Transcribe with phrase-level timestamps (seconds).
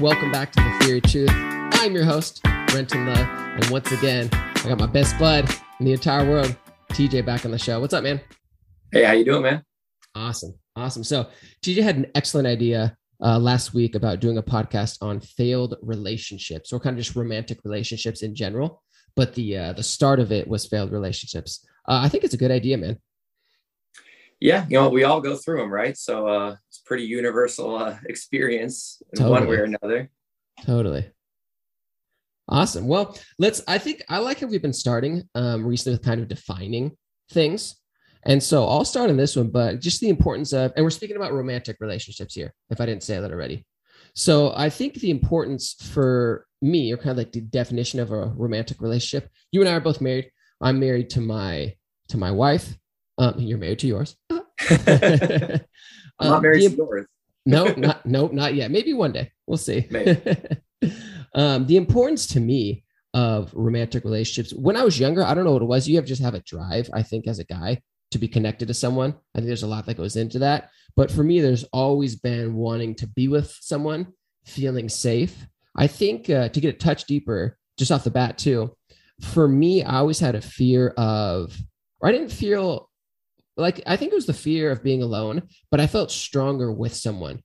[0.00, 1.30] Welcome back to the Theory of Truth.
[1.32, 5.48] I'm your host, Brenton Love, and once again, I got my best bud
[5.80, 6.54] in the entire world,
[6.92, 7.80] TJ, back on the show.
[7.80, 8.20] What's up, man?
[8.92, 9.62] Hey, how you doing, man?
[10.14, 11.02] Awesome, awesome.
[11.02, 11.28] So
[11.62, 16.74] TJ had an excellent idea uh, last week about doing a podcast on failed relationships,
[16.74, 18.82] or kind of just romantic relationships in general.
[19.14, 21.66] But the uh, the start of it was failed relationships.
[21.88, 22.98] Uh, I think it's a good idea, man.
[24.40, 25.96] Yeah, you know, we all go through them, right?
[25.96, 29.40] So uh, it's pretty universal uh, experience in totally.
[29.40, 30.10] one way or another.
[30.64, 31.10] Totally.
[32.48, 32.86] Awesome.
[32.86, 33.62] Well, let's.
[33.66, 36.96] I think I like how we've been starting um, recently with kind of defining
[37.30, 37.76] things.
[38.24, 41.16] And so I'll start on this one, but just the importance of, and we're speaking
[41.16, 43.64] about romantic relationships here, if I didn't say that already.
[44.14, 48.26] So I think the importance for me, or kind of like the definition of a
[48.36, 50.30] romantic relationship, you and I are both married.
[50.60, 51.74] I'm married to my
[52.08, 52.76] to my wife.
[53.18, 54.16] Um, you're married to yours.
[54.30, 54.40] I'm
[56.20, 57.06] not married um, the, to yours.
[57.46, 58.70] no, not no, not yet.
[58.70, 59.32] Maybe one day.
[59.46, 59.88] We'll see.
[61.34, 64.52] um, the importance to me of romantic relationships.
[64.52, 65.88] When I was younger, I don't know what it was.
[65.88, 68.74] You have just have a drive, I think, as a guy to be connected to
[68.74, 69.14] someone.
[69.34, 70.70] I think there's a lot that goes into that.
[70.96, 74.12] But for me, there's always been wanting to be with someone,
[74.44, 75.46] feeling safe.
[75.76, 78.76] I think uh, to get a touch deeper, just off the bat, too,
[79.20, 81.56] for me, I always had a fear of,
[82.00, 82.90] or I didn't feel
[83.56, 86.94] like I think it was the fear of being alone, but I felt stronger with
[86.94, 87.42] someone.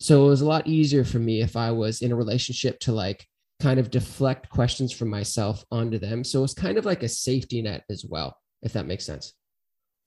[0.00, 2.92] So it was a lot easier for me if I was in a relationship to
[2.92, 3.26] like
[3.60, 6.24] kind of deflect questions from myself onto them.
[6.24, 9.32] So it was kind of like a safety net as well, if that makes sense.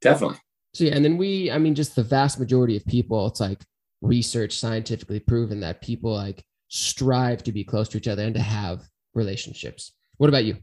[0.01, 0.37] Definitely.
[0.73, 3.63] So yeah, and then we, I mean, just the vast majority of people, it's like
[4.01, 8.41] research scientifically proven that people like strive to be close to each other and to
[8.41, 8.83] have
[9.15, 9.93] relationships.
[10.17, 10.57] What about you?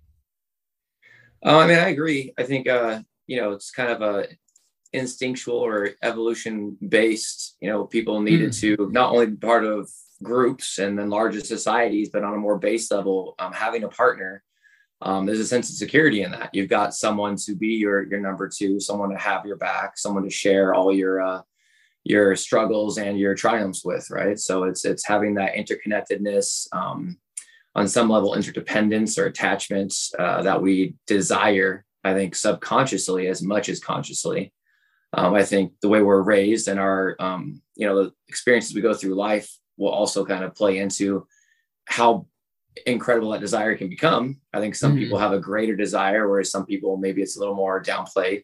[1.44, 2.32] Uh, I mean, I agree.
[2.38, 4.28] I think uh, you know it's kind of a
[4.94, 7.56] instinctual or evolution based.
[7.60, 8.60] You know, people needed mm.
[8.60, 9.90] to not only be part of
[10.22, 14.42] groups and then larger societies, but on a more base level, um, having a partner.
[15.02, 16.50] Um, there's a sense of security in that.
[16.54, 20.24] You've got someone to be your your number two, someone to have your back, someone
[20.24, 21.42] to share all your uh,
[22.04, 24.38] your struggles and your triumphs with, right?
[24.38, 27.18] So it's it's having that interconnectedness, um,
[27.74, 31.84] on some level, interdependence or attachments uh, that we desire.
[32.04, 34.52] I think subconsciously as much as consciously.
[35.16, 38.80] Um, I think the way we're raised and our, um, you know, the experiences we
[38.80, 41.26] go through life will also kind of play into
[41.86, 42.26] how
[42.86, 44.40] incredible that desire can become.
[44.52, 45.00] I think some mm-hmm.
[45.00, 48.42] people have a greater desire, whereas some people maybe it's a little more downplayed.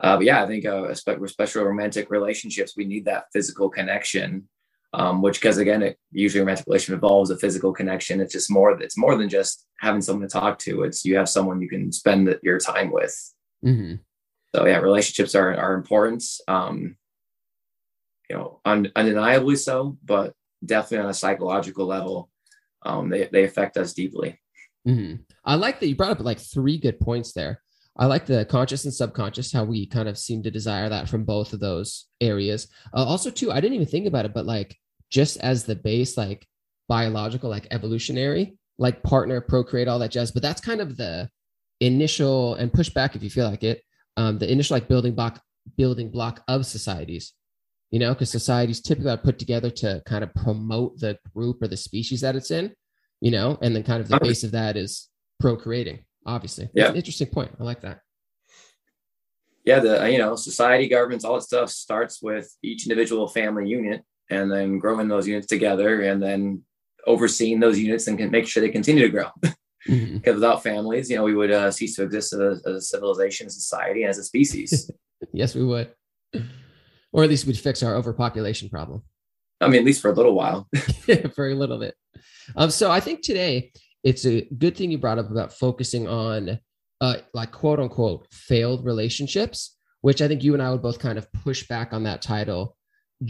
[0.00, 4.48] Uh, but yeah, I think uh, especially romantic relationships, we need that physical connection,
[4.92, 8.20] um, which because again, it usually romantic relationship involves a physical connection.
[8.20, 8.78] It's just more.
[8.82, 10.82] It's more than just having someone to talk to.
[10.82, 13.14] It's you have someone you can spend your time with.
[13.64, 13.94] Mm-hmm.
[14.56, 16.24] So yeah, relationships are are important.
[16.48, 16.96] Um,
[18.30, 20.32] you know, un, undeniably so, but
[20.64, 22.30] definitely on a psychological level,
[22.80, 24.40] um, they they affect us deeply.
[24.88, 25.16] Mm-hmm.
[25.44, 27.60] I like that you brought up like three good points there.
[27.98, 31.24] I like the conscious and subconscious, how we kind of seem to desire that from
[31.24, 32.68] both of those areas.
[32.94, 34.74] Uh, also, too, I didn't even think about it, but like
[35.10, 36.46] just as the base, like
[36.88, 40.30] biological, like evolutionary, like partner, procreate, all that jazz.
[40.30, 41.28] But that's kind of the
[41.80, 43.82] initial and push back if you feel like it.
[44.16, 45.42] Um, the initial like building block,
[45.76, 47.32] building block of societies.
[47.90, 51.68] You know, because societies typically are put together to kind of promote the group or
[51.68, 52.74] the species that it's in.
[53.20, 55.08] You know, and then kind of the base of that is
[55.40, 56.68] procreating obviously.
[56.74, 56.92] Yeah.
[56.92, 57.52] interesting point.
[57.58, 58.00] I like that.
[59.64, 64.02] Yeah, the you know, society, governments, all that stuff starts with each individual family unit
[64.30, 66.62] and then growing those units together and then
[67.06, 69.28] overseeing those units and can make sure they continue to grow.
[69.86, 70.34] Because mm-hmm.
[70.34, 73.48] without families, you know, we would uh, cease to exist as a, as a civilization,
[73.48, 74.90] society, as a species.
[75.32, 75.92] yes, we would.
[77.12, 79.02] Or at least we'd fix our overpopulation problem.
[79.60, 80.68] I mean, at least for a little while.
[81.34, 81.94] for a little bit.
[82.56, 86.58] Um, so I think today it's a good thing you brought up about focusing on
[87.00, 91.18] uh, like quote unquote failed relationships, which I think you and I would both kind
[91.18, 92.76] of push back on that title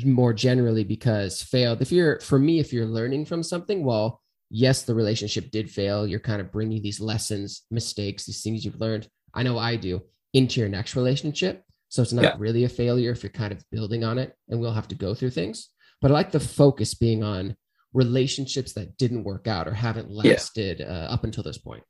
[0.05, 1.81] more generally because failed.
[1.81, 4.21] If you're, for me, if you're learning from something, well,
[4.51, 6.07] yes, the relationship did fail.
[6.07, 9.09] You're kind of bringing these lessons, mistakes, these things you've learned.
[9.35, 10.03] I know I do
[10.33, 11.63] into your next relationship.
[11.89, 12.35] So it's not yeah.
[12.39, 15.15] really a failure if you're kind of building on it and we'll have to go
[15.15, 15.71] through things.
[16.01, 17.57] But I like the focus being on
[17.97, 20.87] relationships that didn't work out or haven't lasted yeah.
[20.87, 21.83] uh, up until this point?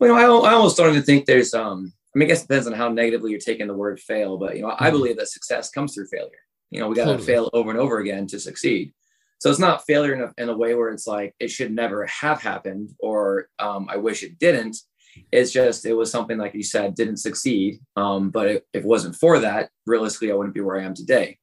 [0.00, 1.54] Well, you know, I, I almost don't even think there's.
[1.54, 4.36] Um, I mean, I guess it depends on how negatively you're taking the word fail,
[4.36, 4.90] but you know, I mm-hmm.
[4.96, 6.30] believe that success comes through failure.
[6.70, 7.26] You know, we got to totally.
[7.26, 8.92] fail over and over again to succeed.
[9.38, 12.06] So it's not failure in a, in a way where it's like it should never
[12.06, 14.76] have happened or um, I wish it didn't.
[15.32, 17.80] It's just it was something like you said didn't succeed.
[17.96, 20.94] Um, but if, if it wasn't for that, realistically, I wouldn't be where I am
[20.94, 21.38] today.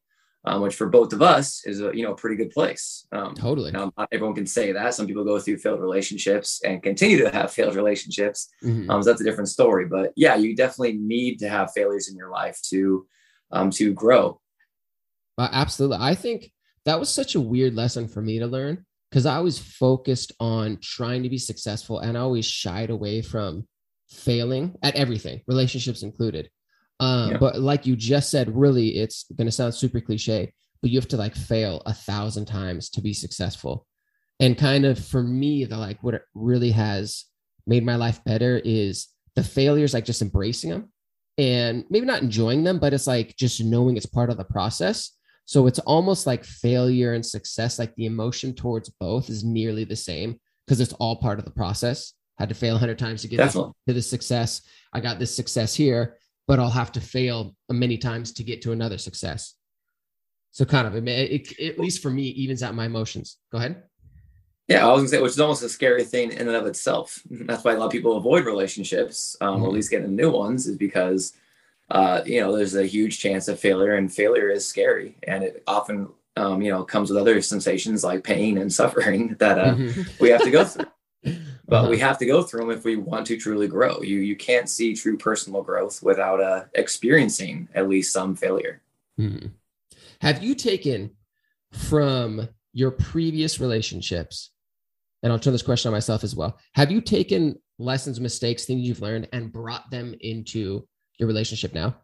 [0.46, 3.08] um, which for both of us is a you know a pretty good place.
[3.12, 3.72] Um, totally.
[3.72, 4.94] Now, not everyone can say that.
[4.94, 8.50] Some people go through failed relationships and continue to have failed relationships.
[8.64, 8.90] Mm-hmm.
[8.90, 9.86] Um, so that's a different story.
[9.86, 13.08] But yeah, you definitely need to have failures in your life to
[13.52, 14.40] um, to grow.
[15.38, 15.98] Uh, absolutely.
[16.00, 16.52] I think
[16.86, 20.80] that was such a weird lesson for me to learn because I was focused on
[20.82, 23.68] trying to be successful and I always shied away from
[24.10, 26.50] failing at everything, relationships included.
[27.00, 27.38] Um, yeah.
[27.38, 31.08] But like you just said, really, it's going to sound super cliche, but you have
[31.10, 33.86] to like fail a thousand times to be successful.
[34.40, 37.26] And kind of for me, the like what it really has
[37.66, 40.92] made my life better is the failures, like just embracing them
[41.38, 45.12] and maybe not enjoying them, but it's like just knowing it's part of the process.
[45.46, 49.96] So it's almost like failure and success, like the emotion towards both is nearly the
[49.96, 52.14] same because it's all part of the process.
[52.40, 54.62] Had to fail 100 times to get to the success.
[54.94, 56.18] I got this success here
[56.48, 59.56] but I'll have to fail many times to get to another success.
[60.52, 63.38] So kind of, it, it, at least for me, evens out my emotions.
[63.52, 63.84] Go ahead.
[64.68, 67.22] Yeah, I was gonna say, which is almost a scary thing in and of itself.
[67.30, 69.64] That's why a lot of people avoid relationships, um, mm-hmm.
[69.64, 71.34] or at least getting new ones, is because
[71.90, 75.64] uh, you know there's a huge chance of failure, and failure is scary, and it
[75.68, 80.02] often um, you know comes with other sensations like pain and suffering that uh, mm-hmm.
[80.20, 80.86] we have to go through
[81.68, 81.90] but uh-huh.
[81.90, 84.02] we have to go through them if we want to truly grow.
[84.02, 88.82] You you can't see true personal growth without uh, experiencing at least some failure.
[89.20, 89.48] Mm-hmm.
[90.22, 91.12] Have you taken
[91.72, 94.52] from your previous relationships,
[95.22, 96.58] and I'll turn this question on myself as well.
[96.76, 100.88] Have you taken lessons, mistakes, things you've learned, and brought them into
[101.18, 101.96] your relationship now?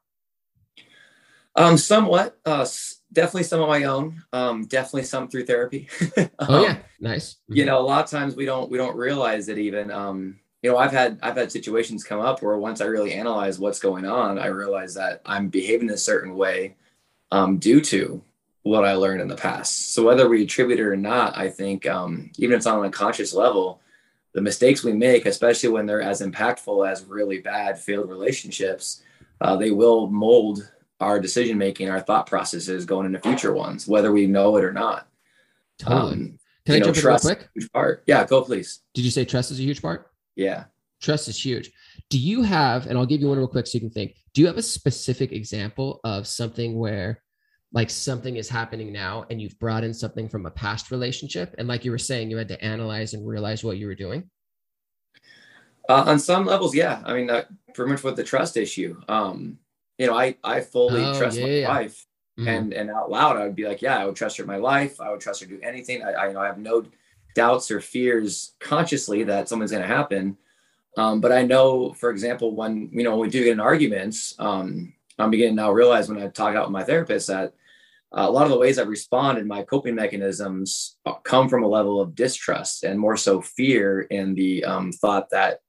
[1.55, 2.37] Um, somewhat.
[2.45, 2.65] Uh,
[3.11, 7.55] definitely some of my own um definitely some through therapy um, oh yeah nice mm-hmm.
[7.55, 10.69] you know a lot of times we don't we don't realize it even um you
[10.69, 14.05] know i've had i've had situations come up where once i really analyze what's going
[14.05, 16.75] on i realize that i'm behaving a certain way
[17.31, 18.21] um due to
[18.63, 21.87] what i learned in the past so whether we attribute it or not i think
[21.87, 23.81] um even if it's on a conscious level
[24.33, 29.03] the mistakes we make especially when they're as impactful as really bad failed relationships
[29.41, 34.11] uh, they will mold our decision making, our thought processes going into future ones, whether
[34.11, 35.07] we know it or not.
[35.77, 36.13] Totally.
[36.13, 37.49] Um, Can I know, jump in real quick?
[37.55, 38.03] Huge part.
[38.05, 38.81] Yeah, go please.
[38.93, 40.11] Did you say trust is a huge part?
[40.35, 40.65] Yeah.
[41.01, 41.71] Trust is huge.
[42.09, 44.41] Do you have, and I'll give you one real quick so you can think, do
[44.41, 47.21] you have a specific example of something where
[47.71, 51.55] like something is happening now and you've brought in something from a past relationship?
[51.57, 54.29] And like you were saying, you had to analyze and realize what you were doing?
[55.87, 57.01] Uh, on some levels, yeah.
[57.03, 57.43] I mean, uh,
[57.73, 58.99] pretty much with the trust issue.
[59.07, 59.57] Um,
[59.97, 61.67] you know, I I fully oh, trust yeah, my yeah.
[61.67, 62.05] wife,
[62.39, 62.47] mm-hmm.
[62.47, 64.57] and and out loud, I would be like, yeah, I would trust her in my
[64.57, 65.01] life.
[65.01, 66.03] I would trust her to do anything.
[66.03, 66.85] I, I you know I have no
[67.35, 70.37] doubts or fears consciously that something's going to happen.
[70.97, 74.35] Um, but I know, for example, when you know when we do get in arguments,
[74.39, 77.53] um, I'm beginning now realize when I talk out with my therapist that
[78.11, 81.67] uh, a lot of the ways I respond and my coping mechanisms come from a
[81.67, 85.59] level of distrust and more so fear in the um, thought that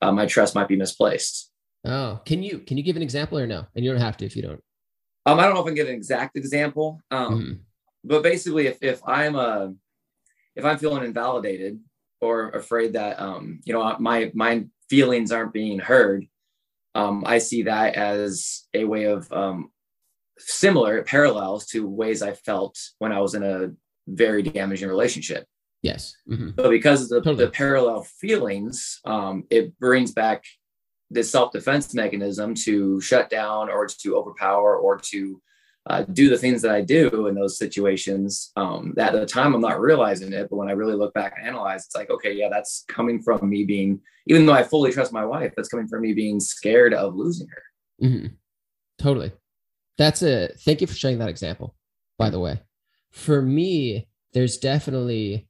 [0.00, 1.50] uh, my trust might be misplaced.
[1.84, 3.66] Oh, can you can you give an example or no?
[3.74, 4.62] And you don't have to if you don't.
[5.26, 7.00] Um, I don't know if I can give an exact example.
[7.10, 7.52] Um, mm-hmm.
[8.04, 9.70] but basically, if if I'm a uh,
[10.56, 11.80] if I'm feeling invalidated
[12.20, 16.26] or afraid that um, you know my my feelings aren't being heard,
[16.94, 19.70] um, I see that as a way of um,
[20.46, 23.70] similar parallels to ways I felt when I was in a
[24.08, 25.46] very damaging relationship.
[25.82, 26.14] Yes.
[26.30, 26.50] Mm-hmm.
[26.58, 27.44] So because of the, totally.
[27.44, 30.44] the parallel feelings, um, it brings back
[31.10, 35.42] this self-defense mechanism to shut down or to overpower or to
[35.90, 38.52] uh, do the things that I do in those situations.
[38.56, 41.34] Um, that at the time I'm not realizing it, but when I really look back
[41.36, 44.92] and analyze, it's like, okay, yeah, that's coming from me being, even though I fully
[44.92, 47.62] trust my wife, that's coming from me being scared of losing her.
[48.06, 48.26] Mm-hmm.
[48.98, 49.32] Totally.
[49.98, 51.74] That's a thank you for sharing that example,
[52.18, 52.60] by the way.
[53.10, 55.48] For me, there's definitely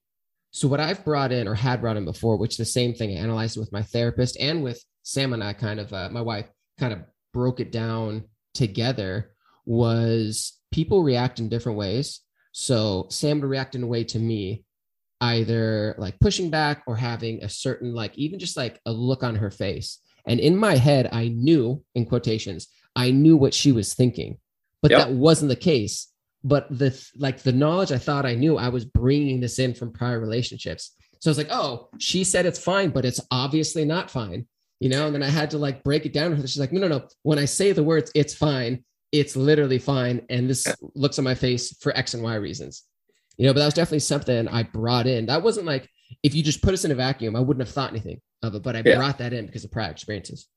[0.52, 3.20] so what I've brought in or had brought in before, which the same thing I
[3.20, 6.46] analyzed with my therapist and with Sam and I kind of, uh, my wife
[6.78, 7.00] kind of
[7.32, 9.32] broke it down together
[9.64, 12.20] was people react in different ways.
[12.52, 14.64] So Sam would react in a way to me,
[15.22, 19.37] either like pushing back or having a certain, like, even just like a look on
[19.37, 20.00] her face.
[20.26, 24.38] And in my head, I knew, in quotations, I knew what she was thinking,
[24.80, 25.00] but yep.
[25.00, 26.08] that wasn't the case.
[26.44, 29.92] But the like the knowledge I thought I knew, I was bringing this in from
[29.92, 30.96] prior relationships.
[31.20, 34.46] So I was like, oh, she said it's fine, but it's obviously not fine
[34.82, 36.37] you know, and then I had to like break it down.
[36.40, 37.06] She's like, no, no, no.
[37.22, 38.82] When I say the words, it's fine.
[39.12, 40.26] It's literally fine.
[40.28, 42.82] And this looks on my face for X and Y reasons.
[43.37, 45.26] You know, but that was definitely something I brought in.
[45.26, 45.88] That wasn't like
[46.25, 48.64] if you just put us in a vacuum, I wouldn't have thought anything of it,
[48.64, 48.96] but I yeah.
[48.96, 50.49] brought that in because of prior experiences.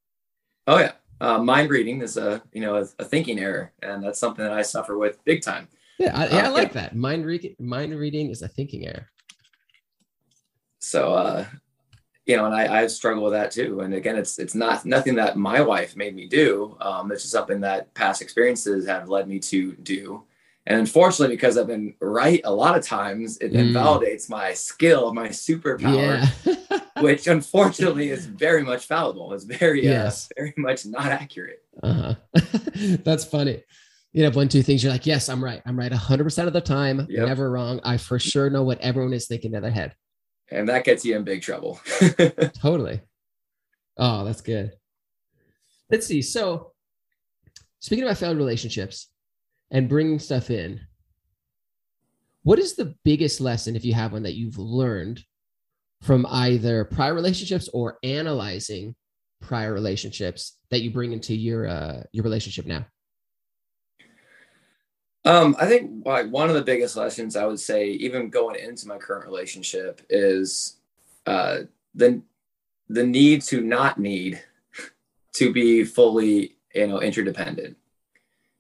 [0.66, 0.94] Oh yeah.
[1.22, 3.72] Uh, mind reading is a, you know, a, a thinking error.
[3.82, 5.68] And that's something that I suffer with big time.
[5.98, 6.96] Yeah, I, yeah, I like that.
[6.96, 9.10] Mind reading, mind reading is a thinking error.
[10.80, 11.46] So, uh,
[12.26, 13.82] you know, and I, I struggle with that too.
[13.82, 16.76] And again, it's it's not nothing that my wife made me do.
[16.82, 20.24] Um, it's just something that past experiences have led me to do.
[20.68, 23.60] And unfortunately, because I've been right a lot of times, it mm.
[23.60, 26.56] invalidates my skill, my superpower, yeah.
[27.02, 29.34] which unfortunately is very much fallible.
[29.34, 30.28] It's very, uh, yes.
[30.32, 31.64] uh, very much not accurate.
[31.84, 32.16] Uh-huh.
[33.04, 33.64] That's funny.
[34.14, 34.82] You have one, two things.
[34.82, 35.62] You're like, yes, I'm right.
[35.66, 37.06] I'm right 100% of the time.
[37.10, 37.28] Yep.
[37.28, 37.82] Never wrong.
[37.84, 39.94] I for sure know what everyone is thinking in their head.
[40.50, 41.82] And that gets you in big trouble.
[42.62, 43.02] totally.
[43.98, 44.72] Oh, that's good.
[45.92, 46.22] Let's see.
[46.22, 46.72] So,
[47.80, 49.10] speaking about failed relationships,
[49.72, 50.80] and bringing stuff in,
[52.44, 55.24] what is the biggest lesson, if you have one, that you've learned
[56.06, 58.96] from either prior relationships or analyzing
[59.42, 62.86] prior relationships that you bring into your uh, your relationship now?
[65.26, 68.88] Um, I think like one of the biggest lessons I would say, even going into
[68.88, 70.78] my current relationship, is
[71.26, 71.60] uh,
[71.94, 72.22] the
[72.88, 74.42] the need to not need
[75.34, 77.78] to be fully you know interdependent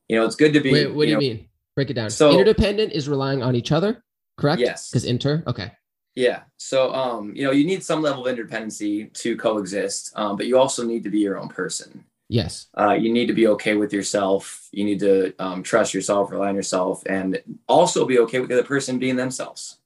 [0.07, 0.71] you know, it's good to be.
[0.71, 1.49] Wait, what do you, know, mean?
[1.75, 2.09] Break it down.
[2.09, 4.03] So interdependent is relying on each other,
[4.37, 4.61] correct?
[4.61, 4.89] Yes.
[4.89, 5.71] Because inter, okay.
[6.15, 6.43] Yeah.
[6.57, 10.57] So, um, you know, you need some level of independency to coexist, um, but you
[10.57, 12.05] also need to be your own person.
[12.29, 12.67] Yes.
[12.77, 14.69] Uh, you need to be okay with yourself.
[14.71, 18.55] You need to um, trust yourself, rely on yourself, and also be okay with the
[18.55, 19.77] other person being themselves,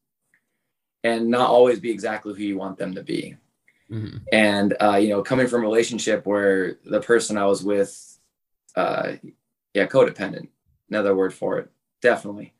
[1.03, 3.35] and not always be exactly who you want them to be.
[3.91, 4.17] Mm-hmm.
[4.31, 8.19] And uh, you know, coming from a relationship where the person I was with,
[8.75, 9.13] uh,
[9.73, 10.47] yeah, codependent.
[10.89, 11.69] Another word for it.
[12.01, 12.53] Definitely.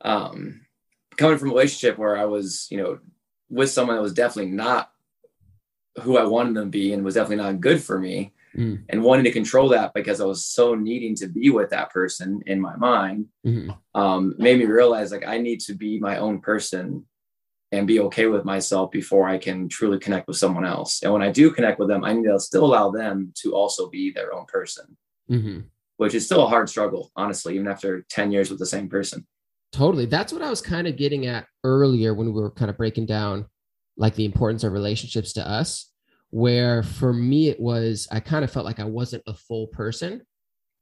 [0.00, 0.62] Um,
[1.18, 2.98] coming from a relationship where I was, you know,
[3.50, 4.90] with someone that was definitely not
[6.02, 8.32] who I wanted them to be and was definitely not good for me.
[8.56, 8.84] Mm.
[8.88, 12.42] And wanting to control that because I was so needing to be with that person
[12.46, 13.70] in my mind, mm-hmm.
[13.94, 17.04] um, made me realize like I need to be my own person
[17.70, 21.02] and be okay with myself before I can truly connect with someone else.
[21.02, 23.90] And when I do connect with them, I need to still allow them to also
[23.90, 24.96] be their own person.
[25.30, 25.60] Mm-hmm
[25.98, 29.26] which is still a hard struggle, honestly, even after 10 years with the same person.
[29.72, 30.06] Totally.
[30.06, 33.06] That's what I was kind of getting at earlier when we were kind of breaking
[33.06, 33.46] down
[33.96, 35.90] like the importance of relationships to us.
[36.30, 40.22] Where for me, it was, I kind of felt like I wasn't a full person.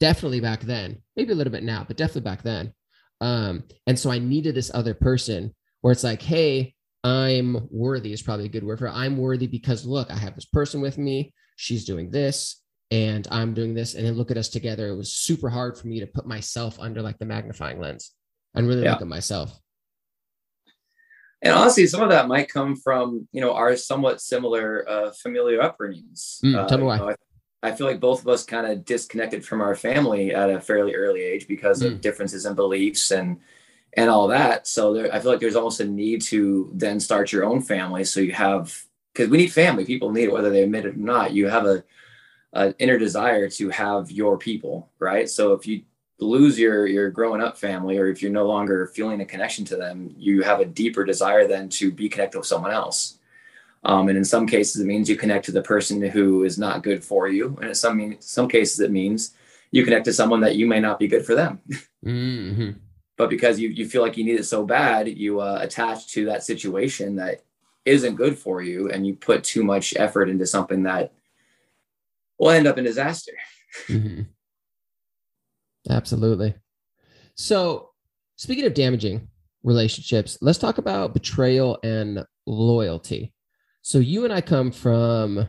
[0.01, 2.73] Definitely back then, maybe a little bit now, but definitely back then.
[3.21, 8.23] Um, and so I needed this other person where it's like, hey, I'm worthy is
[8.23, 8.93] probably a good word for it.
[8.93, 11.33] I'm worthy because look, I have this person with me.
[11.55, 13.95] She's doing this and I'm doing this.
[13.95, 14.89] And then look at us together.
[14.89, 18.13] It was super hard for me to put myself under like the magnifying lens
[18.57, 18.93] and really yeah.
[18.93, 19.61] look at myself.
[21.43, 25.59] And honestly, some of that might come from, you know, our somewhat similar uh, familiar
[25.61, 26.41] upbringings.
[26.43, 26.99] Mm, uh, tell me why.
[26.99, 30.51] Know, I, I, feel like both of us kind of disconnected from our family at
[30.51, 31.87] a fairly early age because mm.
[31.87, 33.39] of differences in beliefs and
[33.93, 34.67] and all that.
[34.67, 38.05] So there, I feel like there's almost a need to then start your own family.
[38.05, 38.83] So you have
[39.13, 39.85] because we need family.
[39.85, 41.33] People need it whether they admit it or not.
[41.33, 41.85] You have a
[42.55, 45.29] an inner desire to have your people, right?
[45.29, 45.83] So if you
[46.19, 49.77] lose your your growing up family or if you're no longer feeling a connection to
[49.77, 53.19] them you have a deeper desire then to be connected with someone else
[53.85, 56.83] um, and in some cases it means you connect to the person who is not
[56.83, 59.35] good for you and in some some cases it means
[59.73, 61.61] you connect to someone that you may not be good for them
[62.05, 62.71] mm-hmm.
[63.19, 66.25] but because you, you feel like you need it so bad you uh, attach to
[66.25, 67.43] that situation that
[67.87, 71.13] isn't good for you and you put too much effort into something that
[72.39, 73.33] will end up in disaster.
[73.87, 74.23] Mm-hmm.
[75.89, 76.55] Absolutely.
[77.35, 77.91] So,
[78.37, 79.29] speaking of damaging
[79.63, 83.35] relationships, let's talk about betrayal and loyalty.
[83.83, 85.49] So, you and I come from,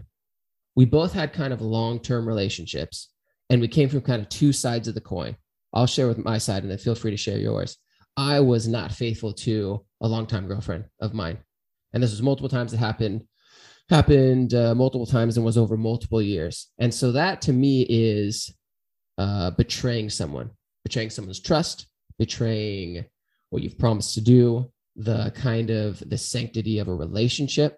[0.75, 3.09] we both had kind of long term relationships,
[3.49, 5.35] and we came from kind of two sides of the coin.
[5.73, 7.77] I'll share with my side, and then feel free to share yours.
[8.15, 11.37] I was not faithful to a longtime girlfriend of mine.
[11.93, 13.23] And this was multiple times it happened
[13.89, 16.67] happened uh, multiple times and was over multiple years.
[16.79, 18.53] And so that to me is
[19.17, 20.51] uh, betraying someone,
[20.83, 21.87] betraying someone's trust,
[22.19, 23.05] betraying
[23.49, 27.77] what you've promised to do, the kind of the sanctity of a relationship.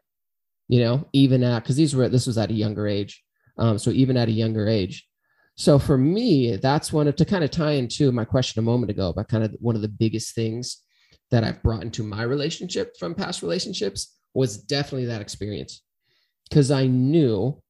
[0.68, 3.24] You know, even at because these were this was at a younger age,
[3.58, 5.08] um, so even at a younger age.
[5.56, 8.92] So for me, that's one of to kind of tie into my question a moment
[8.92, 10.84] ago about kind of one of the biggest things
[11.32, 15.82] that I've brought into my relationship from past relationships was definitely that experience
[16.50, 17.62] because I knew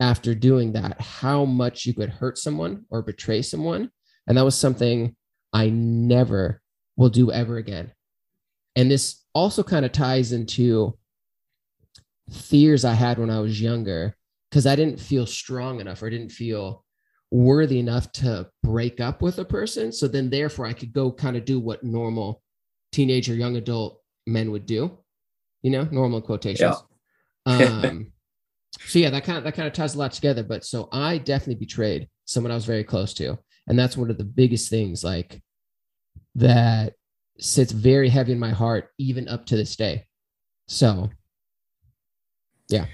[0.00, 3.90] after doing that how much you could hurt someone or betray someone.
[4.26, 5.16] And that was something
[5.52, 6.60] I never
[6.96, 7.92] will do ever again.
[8.76, 10.96] And this also kind of ties into
[12.30, 14.14] fears I had when I was younger
[14.50, 16.84] because I didn't feel strong enough or didn't feel
[17.30, 19.92] worthy enough to break up with a person.
[19.92, 22.42] So then, therefore, I could go kind of do what normal
[22.92, 24.98] teenager, young adult men would do,
[25.62, 26.76] you know, normal quotations.
[27.46, 27.80] Yeah.
[27.82, 28.12] um,
[28.72, 30.42] so yeah, that kind of that kind of ties a lot together.
[30.42, 34.18] But so I definitely betrayed someone I was very close to, and that's one of
[34.18, 35.42] the biggest things like
[36.34, 36.94] that
[37.38, 40.06] sits very heavy in my heart, even up to this day.
[40.66, 41.10] So,
[42.68, 42.86] yeah.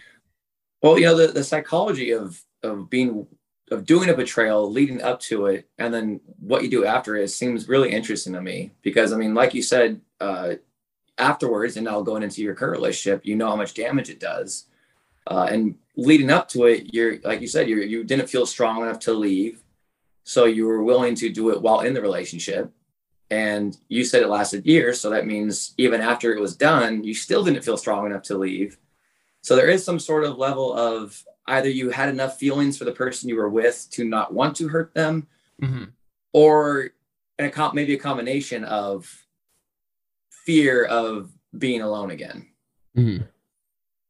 [0.83, 3.27] Well, you know the the psychology of of being
[3.71, 7.29] of doing a betrayal leading up to it and then what you do after it
[7.29, 10.55] seems really interesting to me because i mean like you said uh,
[11.17, 14.67] afterwards and now going into your current relationship you know how much damage it does
[15.27, 18.83] uh, and leading up to it, you're like you said, you you didn't feel strong
[18.83, 19.63] enough to leave,
[20.25, 22.71] so you were willing to do it while in the relationship.
[23.31, 27.15] And you said it lasted years, so that means even after it was done, you
[27.15, 28.77] still didn't feel strong enough to leave.
[29.43, 32.93] So there is some sort of level of either you had enough feelings for the
[32.93, 35.27] person you were with to not want to hurt them,
[35.61, 35.85] mm-hmm.
[36.33, 36.91] or
[37.39, 39.25] a maybe a combination of
[40.31, 42.49] fear of being alone again.
[42.97, 43.25] Mm-hmm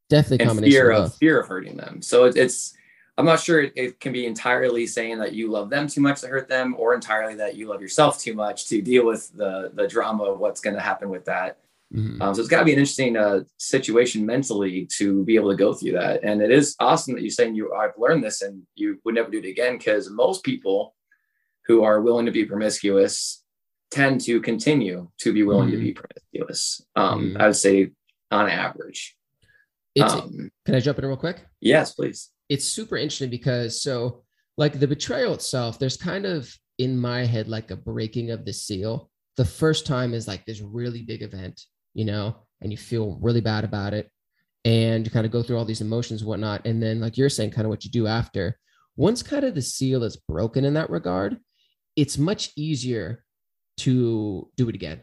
[0.09, 2.03] definitely and fear of, of fear of hurting them.
[2.03, 2.75] So it, it's
[3.17, 6.21] I'm not sure it, it, can be entirely saying that you love them too much
[6.23, 9.71] to hurt them, or entirely that you love yourself too much to deal with the
[9.75, 11.59] the drama of what's going to happen with that.
[11.95, 12.21] Mm-hmm.
[12.21, 15.57] Um, so it's got to be an interesting uh, situation mentally to be able to
[15.57, 16.25] go through that.
[16.25, 19.31] And it is awesome that you're saying you I've learned this and you would never
[19.31, 20.95] do it again because most people
[21.67, 23.45] who are willing to be promiscuous
[23.91, 25.79] tend to continue to be willing mm-hmm.
[25.79, 26.85] to be promiscuous.
[26.97, 27.41] Um, mm-hmm.
[27.41, 27.93] I would say
[28.31, 29.17] on average.
[30.01, 31.45] Um, can I jump in real quick?
[31.61, 32.31] Yes, please.
[32.49, 34.25] It's super interesting because so
[34.57, 38.53] like the betrayal itself, there's kind of in my head like a breaking of the
[38.53, 39.11] seal.
[39.37, 43.41] The first time is like this really big event, you know, and you feel really
[43.41, 44.11] bad about it.
[44.65, 46.67] And you kind of go through all these emotions and whatnot.
[46.67, 48.59] And then, like you're saying, kind of what you do after.
[48.97, 51.39] Once kind of the seal is broken in that regard,
[51.97, 53.25] it's much easier
[53.79, 55.03] to do it again.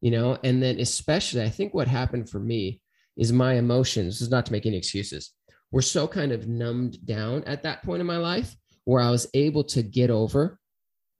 [0.00, 2.80] You know, and then especially I think what happened for me
[3.18, 5.32] is my emotions, this is not to make any excuses,
[5.70, 9.26] were so kind of numbed down at that point in my life where I was
[9.34, 10.58] able to get over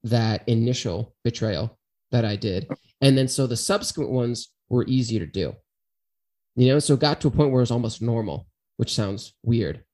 [0.05, 1.77] that initial betrayal
[2.13, 2.67] that I did.
[3.01, 5.55] And then so the subsequent ones were easier to do.
[6.57, 8.47] You know, so it got to a point where it was almost normal,
[8.79, 9.85] which sounds weird.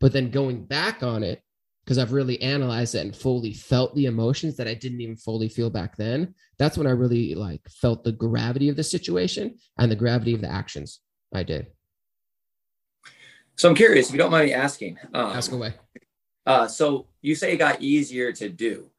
[0.00, 1.40] But then going back on it,
[1.84, 5.48] because I've really analyzed it and fully felt the emotions that I didn't even fully
[5.48, 6.34] feel back then.
[6.58, 10.40] That's when I really like felt the gravity of the situation and the gravity of
[10.40, 11.00] the actions.
[11.32, 11.66] I did.
[13.56, 14.98] So I'm curious, if you don't mind me asking.
[15.14, 15.74] Um, Ask away.
[16.44, 18.90] Uh, so you say it got easier to do.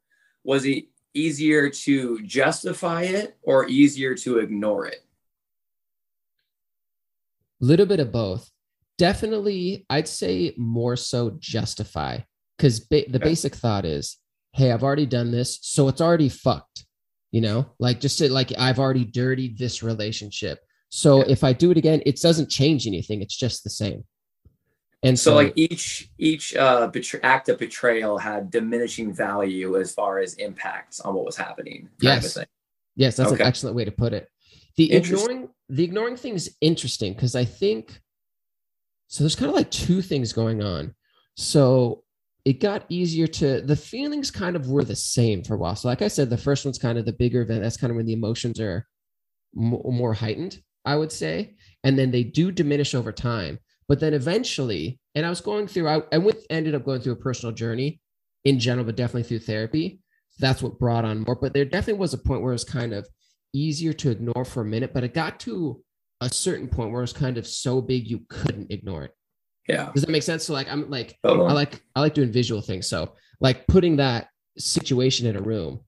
[0.43, 5.03] Was it easier to justify it or easier to ignore it?
[7.61, 8.49] A little bit of both.
[8.97, 12.19] Definitely, I'd say more so justify
[12.57, 13.29] because ba- the okay.
[13.29, 14.17] basic thought is,
[14.53, 16.85] hey, I've already done this, so it's already fucked.
[17.31, 20.59] You know, like just to, like I've already dirtied this relationship.
[20.95, 21.25] So yeah.
[21.29, 23.23] if I do it again, it doesn't change anything.
[23.23, 24.03] It's just the same.
[25.01, 29.91] And so, so like each each uh, betray- act of betrayal had diminishing value as
[29.91, 31.89] far as impacts on what was happening.
[31.99, 32.37] Yes,
[32.95, 33.41] yes, that's okay.
[33.41, 34.29] an excellent way to put it.
[34.77, 37.99] The ignoring the ignoring thing is interesting because I think
[39.07, 39.23] so.
[39.23, 40.93] There's kind of like two things going on.
[41.35, 42.03] So
[42.45, 45.75] it got easier to the feelings kind of were the same for a while.
[45.75, 47.63] So like I said, the first one's kind of the bigger event.
[47.63, 48.87] That's kind of when the emotions are
[49.55, 50.61] more heightened.
[50.85, 51.55] I would say.
[51.83, 53.59] And then they do diminish over time.
[53.87, 57.13] But then eventually, and I was going through, I, I went, ended up going through
[57.13, 57.99] a personal journey
[58.45, 59.99] in general, but definitely through therapy.
[60.39, 61.35] That's what brought on more.
[61.35, 63.07] But there definitely was a point where it was kind of
[63.53, 65.83] easier to ignore for a minute, but it got to
[66.21, 69.11] a certain point where it was kind of so big you couldn't ignore it.
[69.67, 69.91] Yeah.
[69.93, 70.45] Does that make sense?
[70.45, 72.87] So like I'm like I like I like doing visual things.
[72.87, 75.81] So like putting that situation in a room.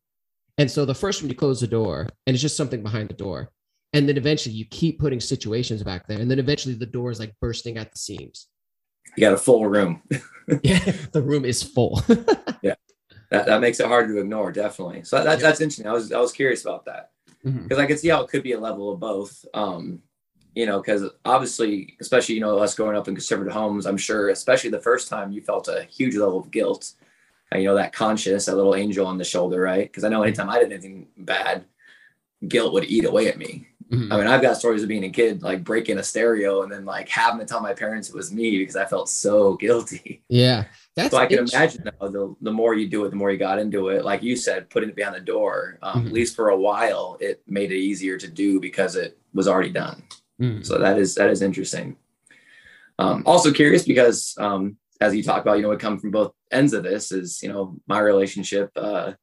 [0.58, 3.16] And so the first one you close the door and it's just something behind the
[3.16, 3.50] door
[3.96, 6.20] and then eventually you keep putting situations back there.
[6.20, 8.48] And then eventually the door is like bursting at the seams.
[9.16, 10.02] You got a full room.
[10.62, 10.78] Yeah
[11.12, 12.04] the room is full.
[12.62, 12.76] Yeah.
[13.32, 15.04] That, that makes it hard to ignore definitely.
[15.04, 15.88] So that, that's interesting.
[15.88, 17.12] I was i was curious about that.
[17.44, 17.80] Because mm-hmm.
[17.80, 20.02] i could see how it could be a level of both um
[20.56, 24.30] you know because obviously especially you know us growing up in conservative homes i'm sure
[24.30, 26.94] especially the first time you felt a huge level of guilt
[27.52, 29.84] and, you know that conscience that little angel on the shoulder right?
[29.84, 31.66] Because i know anytime i did anything bad
[32.48, 34.12] guilt would eat away at me Mm-hmm.
[34.12, 36.86] I mean, I've got stories of being a kid, like breaking a stereo and then
[36.86, 40.24] like having to tell my parents it was me because I felt so guilty.
[40.28, 40.66] Yeah.
[40.96, 43.38] That's so I can imagine though, the, the more you do it, the more you
[43.38, 44.04] got into it.
[44.04, 46.08] Like you said, putting it behind the door, um, mm-hmm.
[46.08, 49.72] at least for a while, it made it easier to do because it was already
[49.72, 50.04] done.
[50.42, 50.64] Mm-hmm.
[50.64, 51.98] So that is, that is interesting.
[52.98, 56.34] Um, also curious because um, as you talk about, you know, it come from both
[56.52, 59.14] ends of this is, you know, my relationship, uh,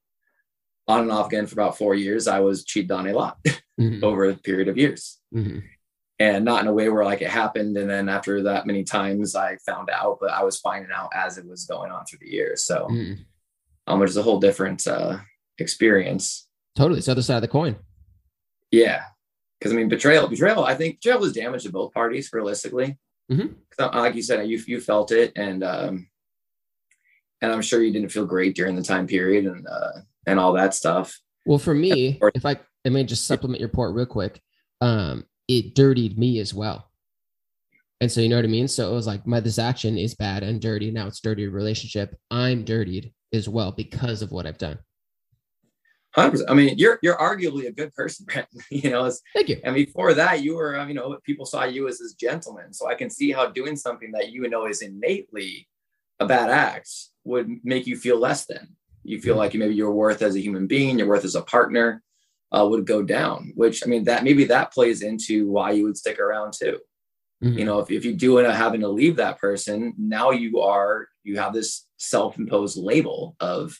[0.88, 3.38] on and off again for about four years, I was cheated on a lot
[3.80, 4.02] mm-hmm.
[4.04, 5.20] over a period of years.
[5.34, 5.60] Mm-hmm.
[6.18, 7.76] And not in a way where like it happened.
[7.76, 11.36] And then after that many times I found out, but I was finding out as
[11.36, 12.64] it was going on through the years.
[12.64, 13.22] So mm-hmm.
[13.86, 15.18] um, which is a whole different uh,
[15.58, 16.48] experience.
[16.76, 16.98] Totally.
[16.98, 17.76] It's the other side of the coin.
[18.70, 19.02] Yeah.
[19.60, 22.98] Cause I mean, betrayal, betrayal, I think betrayal was damage to both parties realistically.
[23.30, 23.98] Mm-hmm.
[23.98, 25.32] Like you said, you, you felt it.
[25.34, 26.08] And, um,
[27.40, 29.92] and I'm sure you didn't feel great during the time period and, uh,
[30.26, 31.18] and all that stuff.
[31.46, 34.40] Well, for me, or- if I, I may just supplement your point real quick,
[34.80, 36.88] um, it dirtied me as well.
[38.00, 38.66] And so, you know what I mean?
[38.66, 40.90] So it was like, my, this action is bad and dirty.
[40.90, 42.16] Now it's dirty relationship.
[42.32, 44.78] I'm dirtied as well because of what I've done.
[46.16, 46.42] 100%.
[46.48, 48.48] I mean, you're you're arguably a good person, Brent.
[48.70, 49.60] you know, thank you.
[49.64, 52.72] And before that, you were, you know, people saw you as this gentleman.
[52.72, 55.68] So I can see how doing something that you know is innately
[56.20, 56.90] a bad act
[57.24, 58.76] would make you feel less than.
[59.04, 62.02] You feel like maybe your worth as a human being, your worth as a partner,
[62.52, 63.52] uh, would go down.
[63.54, 66.78] Which I mean, that maybe that plays into why you would stick around too.
[67.42, 67.58] Mm-hmm.
[67.58, 70.60] You know, if, if you do end up having to leave that person, now you
[70.60, 73.78] are you have this self-imposed label of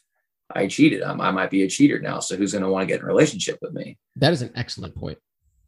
[0.54, 1.02] I cheated.
[1.02, 2.20] I'm, I might be a cheater now.
[2.20, 3.98] So who's going to want to get in a relationship with me?
[4.16, 5.18] That is an excellent point.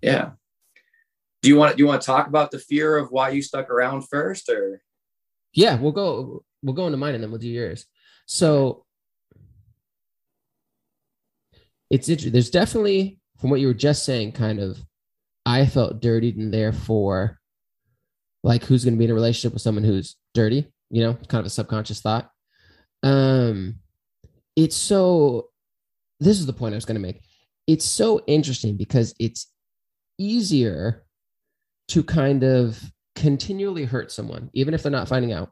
[0.02, 0.32] Yeah.
[1.42, 3.70] Do you want do you want to talk about the fear of why you stuck
[3.70, 4.82] around first or?
[5.52, 7.86] Yeah, we'll go we'll go into mine and then we'll do yours.
[8.26, 8.83] So
[11.90, 12.32] it's interesting.
[12.32, 14.78] There's definitely from what you were just saying, kind of
[15.46, 17.38] I felt dirtied and therefore
[18.42, 21.40] like who's going to be in a relationship with someone who's dirty, you know, kind
[21.40, 22.30] of a subconscious thought.
[23.02, 23.76] Um
[24.56, 25.48] it's so
[26.20, 27.22] this is the point I was going to make.
[27.66, 29.50] It's so interesting because it's
[30.18, 31.04] easier
[31.88, 32.80] to kind of
[33.14, 35.50] continually hurt someone, even if they're not finding out,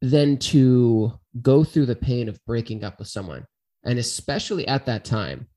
[0.00, 3.44] than to go through the pain of breaking up with someone.
[3.84, 5.48] And especially at that time,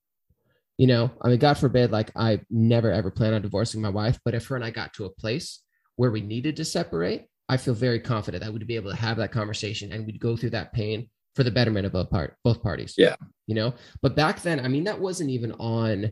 [0.77, 4.19] you know, I mean, God forbid, like I never ever plan on divorcing my wife,
[4.23, 5.63] but if her and I got to a place
[5.95, 9.17] where we needed to separate, I feel very confident that we'd be able to have
[9.17, 12.61] that conversation and we'd go through that pain for the betterment of both part both
[12.61, 12.95] parties.
[12.97, 13.15] Yeah.
[13.47, 16.11] You know, but back then, I mean, that wasn't even on.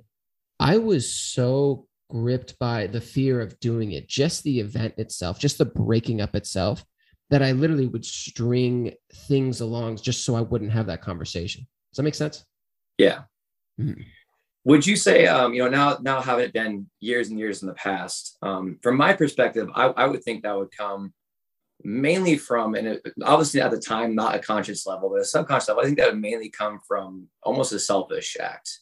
[0.60, 5.58] I was so gripped by the fear of doing it, just the event itself, just
[5.58, 6.86] the breaking up itself,
[7.30, 8.93] that I literally would string
[9.28, 11.67] things along just so I wouldn't have that conversation.
[11.95, 12.43] Does that make sense?
[12.97, 13.21] Yeah.
[13.79, 14.01] Mm-hmm.
[14.65, 17.69] Would you say, um, you know, now now having it been years and years in
[17.69, 21.13] the past, um, from my perspective, I, I would think that would come
[21.86, 25.69] mainly from, and it, obviously at the time, not a conscious level, but a subconscious
[25.69, 28.79] level, I think that would mainly come from almost a selfish act.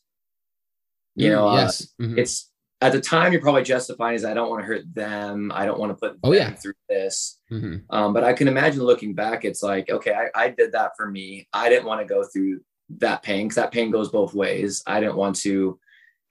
[1.16, 1.84] You mm, know, uh, yes.
[1.84, 2.18] Uh, mm-hmm.
[2.18, 2.50] it's
[2.82, 5.52] at the time you're probably justifying is I don't want to hurt them.
[5.54, 6.52] I don't want to put oh, yeah.
[6.52, 7.40] through this.
[7.52, 7.96] Mm-hmm.
[7.96, 11.10] Um, but I can imagine looking back, it's like, okay, I, I did that for
[11.10, 11.48] me.
[11.54, 14.84] I didn't want to go through that pain because that pain goes both ways.
[14.86, 15.80] I didn't want to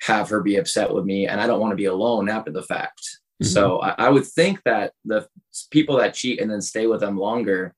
[0.00, 2.62] have her be upset with me and I don't want to be alone after the
[2.62, 3.00] fact.
[3.42, 3.46] Mm-hmm.
[3.46, 5.28] So I, I, would think that the
[5.70, 7.74] people that cheat and then stay with them longer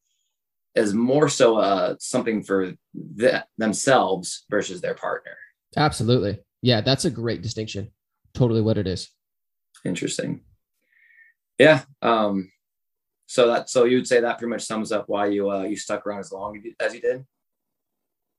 [0.74, 5.36] is more so uh, something for the, themselves versus their partner.
[5.76, 6.40] Absolutely.
[6.62, 7.90] Yeah, that's a great distinction.
[8.32, 9.10] Totally what it is.
[9.84, 10.40] Interesting.
[11.58, 11.82] Yeah.
[12.02, 12.50] Um,
[13.26, 15.76] so that so you would say that pretty much sums up why you uh, you
[15.76, 17.24] stuck around as long as you did.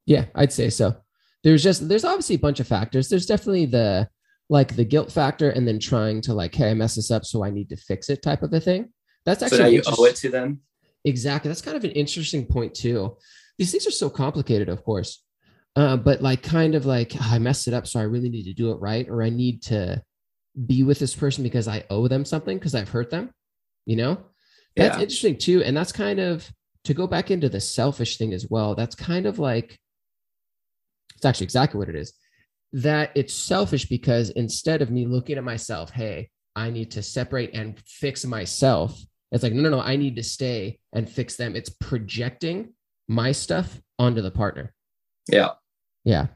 [0.06, 0.96] Yeah, I'd say so.
[1.44, 3.10] There's just there's obviously a bunch of factors.
[3.10, 4.10] There's definitely the
[4.50, 7.44] like the guilt factor and then trying to like, hey, I messed this up, so
[7.44, 8.92] I need to fix it type of a thing.
[9.26, 10.62] That's actually so you owe it to them.
[11.04, 11.50] Exactly.
[11.50, 13.18] That's kind of an interesting point too.
[13.58, 15.24] These things are so complicated, of course.
[15.76, 18.46] Uh, but like kind of like oh, I messed it up, so I really need
[18.46, 20.02] to do it right, or I need to
[20.66, 23.32] be with this person because I owe them something because I've hurt them.
[23.86, 24.18] You know,
[24.76, 25.04] that's yeah.
[25.04, 25.64] interesting too.
[25.64, 26.50] And that's kind of
[26.86, 28.74] to go back into the selfish thing as well.
[28.76, 29.78] That's kind of like
[31.16, 32.14] it's actually exactly what it is
[32.76, 37.54] that it's selfish because instead of me looking at myself, hey, I need to separate
[37.54, 39.02] and fix myself,
[39.32, 41.56] it's like, no, no, no, I need to stay and fix them.
[41.56, 42.74] It's projecting
[43.08, 44.74] my stuff onto the partner.
[45.32, 45.52] Yeah.
[46.04, 46.28] Yeah.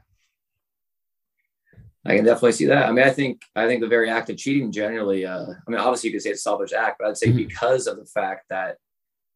[2.06, 2.88] I can definitely see that.
[2.88, 5.78] I mean, I think I think the very act of cheating generally, uh, I mean,
[5.78, 7.36] obviously you could say it's selfish act, but I'd say mm-hmm.
[7.36, 8.78] because of the fact that,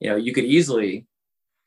[0.01, 1.07] you know, you could easily,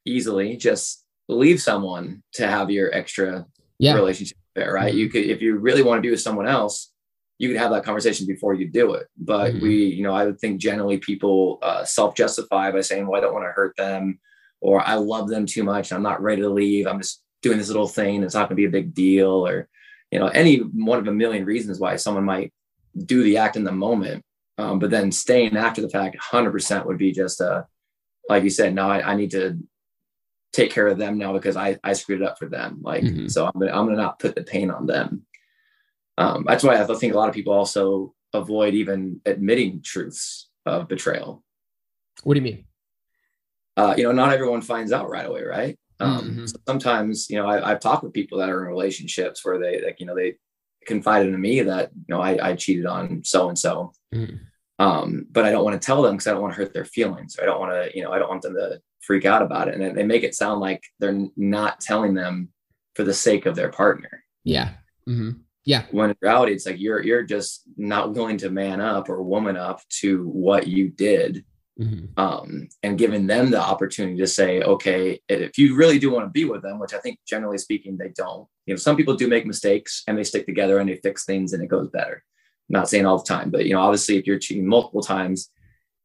[0.05, 3.45] easily just leave someone to have your extra
[3.79, 3.95] yeah.
[3.95, 4.89] relationship there, right?
[4.89, 4.99] Mm-hmm.
[4.99, 6.91] You could, if you really want to be with someone else,
[7.39, 9.07] you could have that conversation before you do it.
[9.17, 9.61] But mm-hmm.
[9.61, 13.33] we, you know, I would think generally people uh, self-justify by saying, "Well, I don't
[13.33, 14.19] want to hurt them,"
[14.61, 15.91] or "I love them too much.
[15.91, 16.87] and I'm not ready to leave.
[16.87, 18.23] I'm just doing this little thing.
[18.23, 19.67] It's not going to be a big deal," or
[20.11, 22.53] you know, any one of a million reasons why someone might
[23.05, 24.23] do the act in the moment,
[24.57, 27.67] um, but then staying after the fact, 100% would be just a
[28.29, 29.57] like you said, no, I, I need to
[30.53, 32.79] take care of them now because I, I screwed it up for them.
[32.81, 33.27] Like, mm-hmm.
[33.27, 35.25] so I'm gonna, I'm gonna not put the pain on them.
[36.17, 40.87] Um, that's why I think a lot of people also avoid even admitting truths of
[40.87, 41.43] betrayal.
[42.23, 42.65] What do you mean?
[43.75, 45.77] Uh, you know, not everyone finds out right away, right?
[45.99, 46.45] Um, mm-hmm.
[46.67, 49.99] Sometimes, you know, I, have talked with people that are in relationships where they, like,
[49.99, 50.37] you know, they
[50.85, 53.93] confided in me that, you know, I, I cheated on so and so.
[54.79, 56.85] Um, but I don't want to tell them because I don't want to hurt their
[56.85, 57.37] feelings.
[57.41, 59.79] I don't want to, you know, I don't want them to freak out about it.
[59.79, 62.49] And they make it sound like they're not telling them
[62.93, 64.23] for the sake of their partner.
[64.43, 64.71] Yeah.
[65.09, 65.39] Mm-hmm.
[65.65, 65.85] Yeah.
[65.91, 69.57] When in reality, it's like you're you're just not willing to man up or woman
[69.57, 71.43] up to what you did
[71.79, 72.19] Mm-hmm.
[72.19, 76.31] Um, and giving them the opportunity to say, okay, if you really do want to
[76.31, 78.47] be with them, which I think generally speaking they don't.
[78.65, 81.53] You know, some people do make mistakes and they stick together and they fix things
[81.53, 82.23] and it goes better.
[82.69, 85.51] I'm not saying all the time, but you know, obviously, if you're cheating multiple times,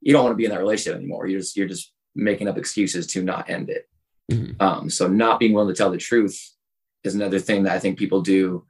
[0.03, 1.27] you don't want to be in that relationship anymore.
[1.27, 3.89] You're just you're just making up excuses to not end it.
[4.31, 4.63] Mm-hmm.
[4.63, 6.39] Um, so not being willing to tell the truth
[7.05, 8.65] is another thing that I think people do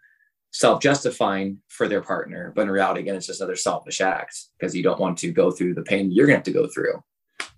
[0.52, 4.82] self-justifying for their partner but in reality again it's just another selfish act because you
[4.82, 7.02] don't want to go through the pain you're going to have to go through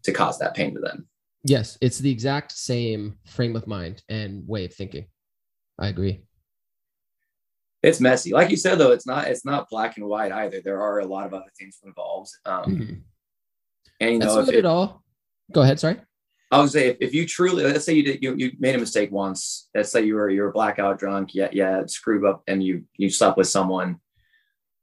[0.04, 1.08] to cause that pain to them.
[1.42, 5.06] Yes it's the exact same frame of mind and way of thinking.
[5.78, 6.22] I agree.
[7.82, 8.32] It's messy.
[8.32, 10.60] Like you said though it's not it's not black and white either.
[10.60, 12.30] There are a lot of other things involved.
[12.46, 12.94] Um mm-hmm.
[14.00, 15.03] and you know That's if it, it all
[15.52, 15.98] go ahead sorry
[16.54, 18.78] I would say if, if you truly let's say you did you, you made a
[18.78, 22.62] mistake once, let's say you were you were blackout drunk, yeah, yeah, screwed up and
[22.62, 23.98] you you slept with someone.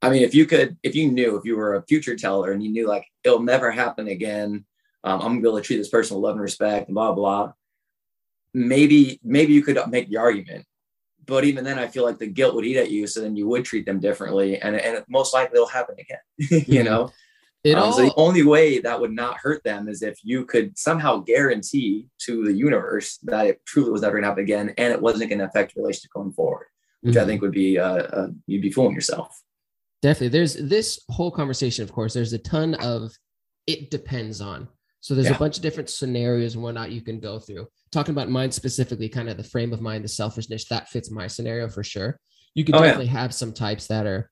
[0.02, 2.62] I mean, if you could, if you knew, if you were a future teller and
[2.62, 4.66] you knew like it'll never happen again,
[5.02, 7.12] um, I'm gonna be able to treat this person with love and respect and blah
[7.12, 7.52] blah.
[8.52, 10.66] Maybe maybe you could make the argument,
[11.24, 13.06] but even then, I feel like the guilt would eat at you.
[13.06, 16.64] So then you would treat them differently, and and most likely it'll happen again.
[16.66, 17.10] you know.
[17.64, 17.92] It um, all...
[17.92, 22.08] So the only way that would not hurt them is if you could somehow guarantee
[22.22, 25.30] to the universe that it truly was never going to happen again, and it wasn't
[25.30, 26.66] going to affect your relationship going forward,
[27.02, 27.22] which mm-hmm.
[27.22, 29.40] I think would be uh, uh, you'd be fooling yourself.
[30.02, 30.28] Definitely.
[30.28, 31.84] There's this whole conversation.
[31.84, 33.12] Of course, there's a ton of
[33.68, 34.66] it depends on.
[34.98, 35.36] So there's yeah.
[35.36, 37.68] a bunch of different scenarios and whatnot you can go through.
[37.92, 41.28] Talking about mine specifically, kind of the frame of mind, the selfishness that fits my
[41.28, 42.18] scenario for sure.
[42.54, 43.20] You could oh, definitely yeah.
[43.20, 44.30] have some types that are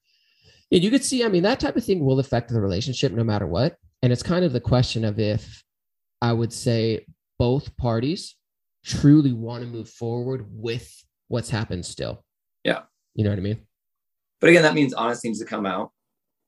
[0.71, 3.25] yeah, you could see, I mean, that type of thing will affect the relationship no
[3.25, 3.77] matter what.
[4.03, 5.63] And it's kind of the question of if
[6.23, 7.07] I would say
[7.39, 8.37] both parties
[8.85, 12.25] truly want to move forward with what's happened still.
[12.65, 12.83] Yeah.
[13.15, 13.67] You know what I mean?
[14.41, 15.91] But again, that means honesty needs to come out.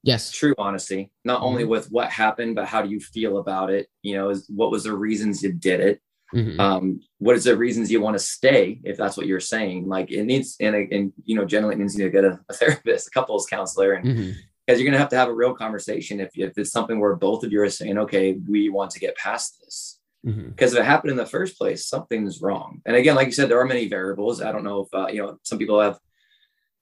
[0.02, 0.30] Yes.
[0.30, 1.44] True honesty, not mm-hmm.
[1.44, 3.88] only with what happened, but how do you feel about it?
[4.02, 6.00] You know, is what was the reasons you did it?
[6.34, 6.60] Mm-hmm.
[6.60, 9.88] Um, what is the reasons you want to stay if that's what you're saying?
[9.88, 12.40] Like it needs, and, and you know, generally it means you need to get a,
[12.48, 14.30] a therapist, a couples counselor, and mm-hmm.
[14.66, 17.16] because you're going to have to have a real conversation if, if it's something where
[17.16, 19.98] both of you are saying, okay, we want to get past this.
[20.24, 20.62] Because mm-hmm.
[20.62, 22.80] if it happened in the first place, something's wrong.
[22.86, 24.40] And again, like you said, there are many variables.
[24.40, 25.98] I don't know if uh, you know some people have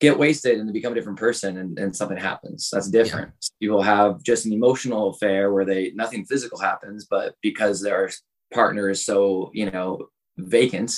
[0.01, 2.71] get wasted and become a different person and, and something happens.
[2.73, 3.33] That's different.
[3.61, 3.67] Yeah.
[3.67, 8.11] People have just an emotional affair where they nothing physical happens, but because they're
[8.53, 10.09] partner is so you know
[10.39, 10.93] vacant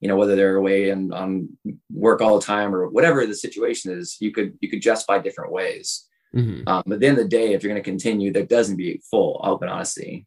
[0.00, 1.48] you know whether they're away and on
[1.92, 5.52] work all the time or whatever the situation is you could you could justify different
[5.52, 6.66] ways mm-hmm.
[6.66, 8.76] um, but at the end of the day if you're going to continue there doesn't
[8.76, 10.26] be full open honesty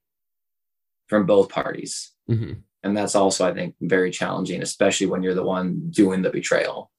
[1.07, 2.53] from both parties mm-hmm.
[2.83, 6.89] and that's also i think very challenging especially when you're the one doing the betrayal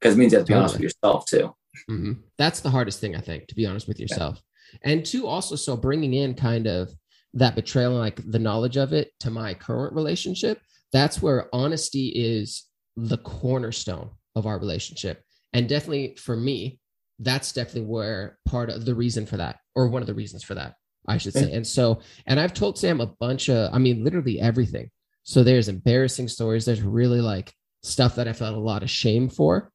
[0.00, 1.54] because it means you have to be honest with yourself too
[1.88, 2.12] mm-hmm.
[2.36, 4.92] that's the hardest thing i think to be honest with yourself yeah.
[4.92, 6.92] and two also so bringing in kind of
[7.34, 10.60] that betrayal and like the knowledge of it to my current relationship,
[10.92, 12.64] that's where honesty is
[12.96, 15.22] the cornerstone of our relationship.
[15.52, 16.78] And definitely for me,
[17.18, 20.54] that's definitely where part of the reason for that, or one of the reasons for
[20.54, 20.74] that,
[21.06, 21.52] I should say.
[21.52, 24.90] And so, and I've told Sam a bunch of, I mean, literally everything.
[25.22, 26.64] So there's embarrassing stories.
[26.64, 29.70] There's really like stuff that I felt a lot of shame for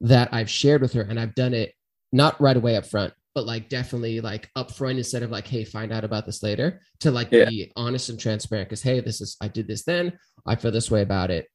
[0.00, 1.02] that I've shared with her.
[1.02, 1.74] And I've done it
[2.12, 5.92] not right away up front, but like definitely like upfront instead of like, hey, find
[5.92, 7.48] out about this later, to like yeah.
[7.48, 8.68] be honest and transparent.
[8.68, 11.46] Because hey, this is I did this then, I feel this way about it,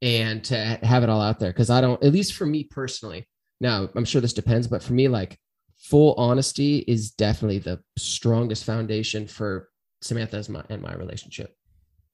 [0.00, 1.50] and to have it all out there.
[1.50, 3.26] Because I don't, at least for me personally.
[3.60, 5.38] Now I'm sure this depends, but for me, like
[5.78, 9.68] full honesty is definitely the strongest foundation for
[10.00, 11.54] Samantha's my, and my relationship.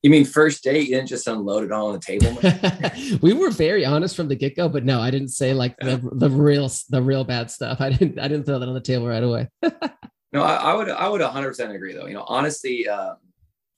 [0.03, 0.89] You mean first date?
[0.89, 3.19] You didn't just unload it all on the table.
[3.23, 6.01] we were very honest from the get go, but no, I didn't say like the,
[6.13, 7.81] the real the real bad stuff.
[7.81, 9.49] I didn't I didn't throw that on the table right away.
[10.33, 12.07] no, I, I, would I would 100 percent agree though.
[12.07, 13.17] You know, honestly, Um,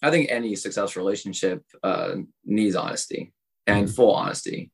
[0.02, 3.33] I think any successful relationship uh, needs honesty
[3.66, 3.94] and mm-hmm.
[3.94, 4.70] full honesty.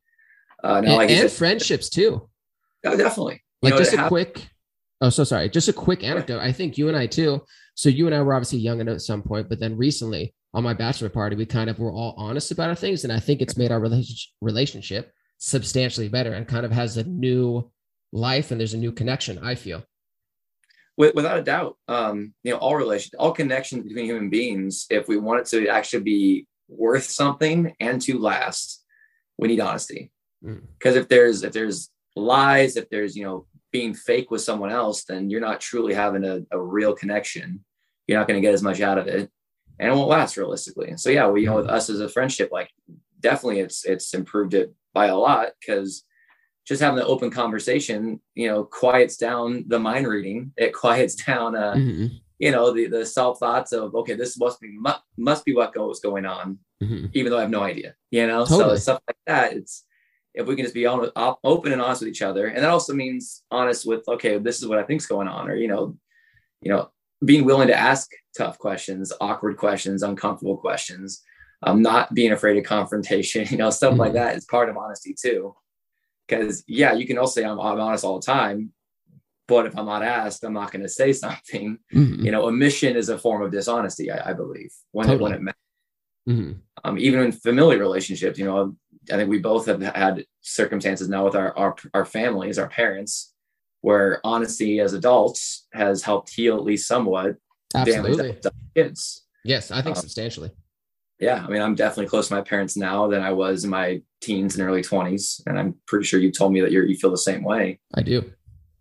[0.62, 2.28] Uh, now, and, like and said, friendships too.
[2.84, 3.42] Oh, definitely.
[3.62, 4.48] Like you know, just a quick.
[5.00, 5.48] Oh, so sorry.
[5.50, 6.40] Just a quick anecdote.
[6.40, 7.44] I think you and I too.
[7.74, 10.62] So you and I were obviously young enough at some point, but then recently on
[10.62, 13.04] my bachelor party, we kind of were all honest about our things.
[13.04, 14.02] And I think it's made our
[14.40, 17.70] relationship substantially better and kind of has a new
[18.10, 19.84] life and there's a new connection, I feel.
[20.96, 25.18] Without a doubt, um, you know, all relations, all connections between human beings, if we
[25.18, 28.82] want it to actually be worth something and to last,
[29.36, 30.10] we need honesty.
[30.42, 31.00] Because mm.
[31.00, 35.28] if there's if there's lies, if there's you know being fake with someone else, then
[35.28, 37.62] you're not truly having a, a real connection.
[38.06, 39.30] You're not going to get as much out of it,
[39.78, 40.96] and it won't last realistically.
[40.96, 42.70] So yeah, you know, with us as a friendship, like
[43.20, 46.04] definitely it's it's improved it by a lot because
[46.66, 50.52] just having the open conversation, you know, quiets down the mind reading.
[50.56, 52.06] It quiets down, uh, mm-hmm.
[52.38, 55.74] you know, the the self thoughts of okay, this must be must, must be what
[55.74, 57.06] goes going on, mm-hmm.
[57.12, 57.94] even though I have no idea.
[58.10, 58.76] You know, totally.
[58.76, 59.52] so stuff like that.
[59.52, 59.84] It's
[60.34, 61.10] if we can just be on,
[61.44, 64.68] open and honest with each other, and that also means honest with okay, this is
[64.68, 65.96] what I think's going on, or you know,
[66.60, 66.90] you know,
[67.24, 71.22] being willing to ask tough questions, awkward questions, uncomfortable questions.
[71.62, 74.00] Um, not being afraid of confrontation, you know, stuff mm-hmm.
[74.00, 75.54] like that is part of honesty too.
[76.28, 78.72] Because yeah, you can also say I'm, I'm, honest all the time,
[79.48, 81.78] but if I'm not asked, I'm not going to say something.
[81.94, 82.24] Mm-hmm.
[82.24, 85.18] You know, omission is a form of dishonesty, I, I believe, when totally.
[85.18, 85.56] it, when it matters.
[86.28, 86.52] Mm-hmm.
[86.84, 88.76] Um, even in familiar relationships, you know,
[89.12, 93.32] I think we both have had circumstances now with our, our, our families, our parents,
[93.80, 97.36] where honesty as adults has helped heal at least somewhat
[97.74, 98.36] Absolutely.
[98.74, 99.26] kids.
[99.44, 100.50] Yes, I think um, substantially.
[101.20, 104.02] Yeah, I mean, I'm definitely close to my parents now than I was in my
[104.20, 107.10] teens and early 20s, and I'm pretty sure you told me that you you feel
[107.10, 107.80] the same way.
[107.94, 108.30] I do.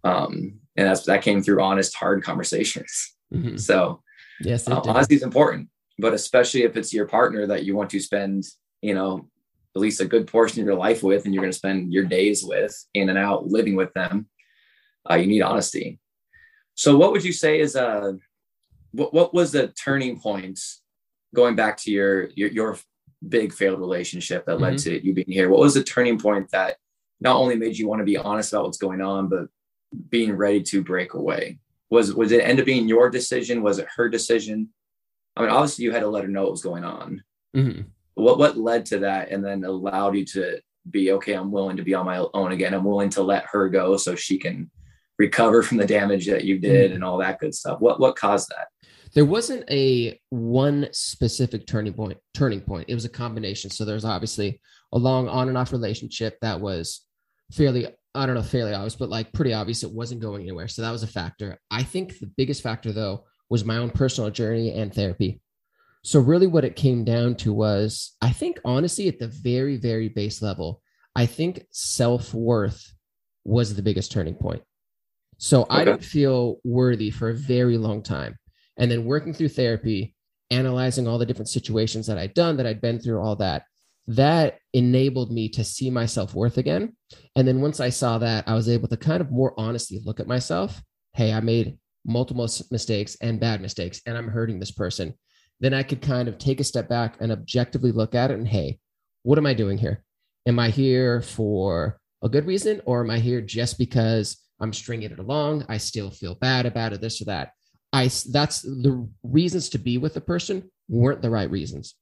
[0.04, 3.14] Um, and that's that came through honest, hard conversations.
[3.34, 3.58] Mm-hmm.
[3.58, 4.02] So,
[4.42, 8.00] yes, uh, honesty is important, but especially if it's your partner that you want to
[8.00, 8.44] spend,
[8.82, 9.30] you know,
[9.76, 12.06] at least a good portion of your life with and you're going to spend your
[12.06, 14.28] days with in and out living with them
[15.10, 16.00] uh, you need honesty.
[16.76, 18.14] So what would you say is a uh,
[18.92, 20.60] what, what was the turning point
[21.34, 22.78] going back to your your, your
[23.28, 24.90] big failed relationship that led mm-hmm.
[24.90, 25.50] to you being here?
[25.50, 26.78] What was the turning point that
[27.22, 29.48] not only made you want to be honest about what's going on but
[30.10, 31.60] being ready to break away?
[31.90, 33.64] Was was it end up being your decision?
[33.64, 34.70] Was it her decision?
[35.36, 37.24] I mean obviously you had to let her know what was going on.
[37.56, 37.82] Mm-hmm.
[38.16, 40.60] What what led to that and then allowed you to
[40.92, 42.74] be okay i'm willing to be on my own again.
[42.74, 44.70] I'm willing to let her go so she can
[45.18, 46.96] recover from the damage that you did mm-hmm.
[46.96, 47.80] and all that good stuff.
[47.80, 48.68] What what caused that?
[49.14, 52.90] There wasn't a one specific turning point turning point.
[52.90, 53.70] It was a combination.
[53.70, 57.02] So there's obviously a long on and off relationship that was
[57.52, 60.68] fairly i don't know fairly obvious but like pretty obvious it wasn't going anywhere.
[60.68, 61.60] So that was a factor.
[61.72, 65.42] I think the biggest factor though was my own personal journey and therapy.
[66.04, 70.08] So, really, what it came down to was I think, honestly, at the very, very
[70.08, 70.82] base level,
[71.16, 72.94] I think self worth
[73.44, 74.62] was the biggest turning point.
[75.38, 75.76] So, okay.
[75.76, 78.38] I didn't feel worthy for a very long time.
[78.78, 80.16] And then working through therapy,
[80.52, 83.64] analyzing all the different situations that I'd done, that I'd been through, all that,
[84.08, 86.96] that enabled me to see my self worth again.
[87.36, 90.20] And then once I saw that, I was able to kind of more honestly look
[90.20, 90.82] at myself.
[91.14, 95.16] Hey, I made multiple mistakes and bad mistakes, and I'm hurting this person
[95.60, 98.48] then I could kind of take a step back and objectively look at it and
[98.48, 98.80] hey,
[99.24, 100.04] what am I doing here?
[100.46, 105.12] Am I here for a good reason or am I here just because I'm stringing
[105.12, 105.66] it along?
[105.68, 107.52] I still feel bad about it, this or that.
[107.92, 111.96] I that's the reasons to be with the person weren't the right reasons.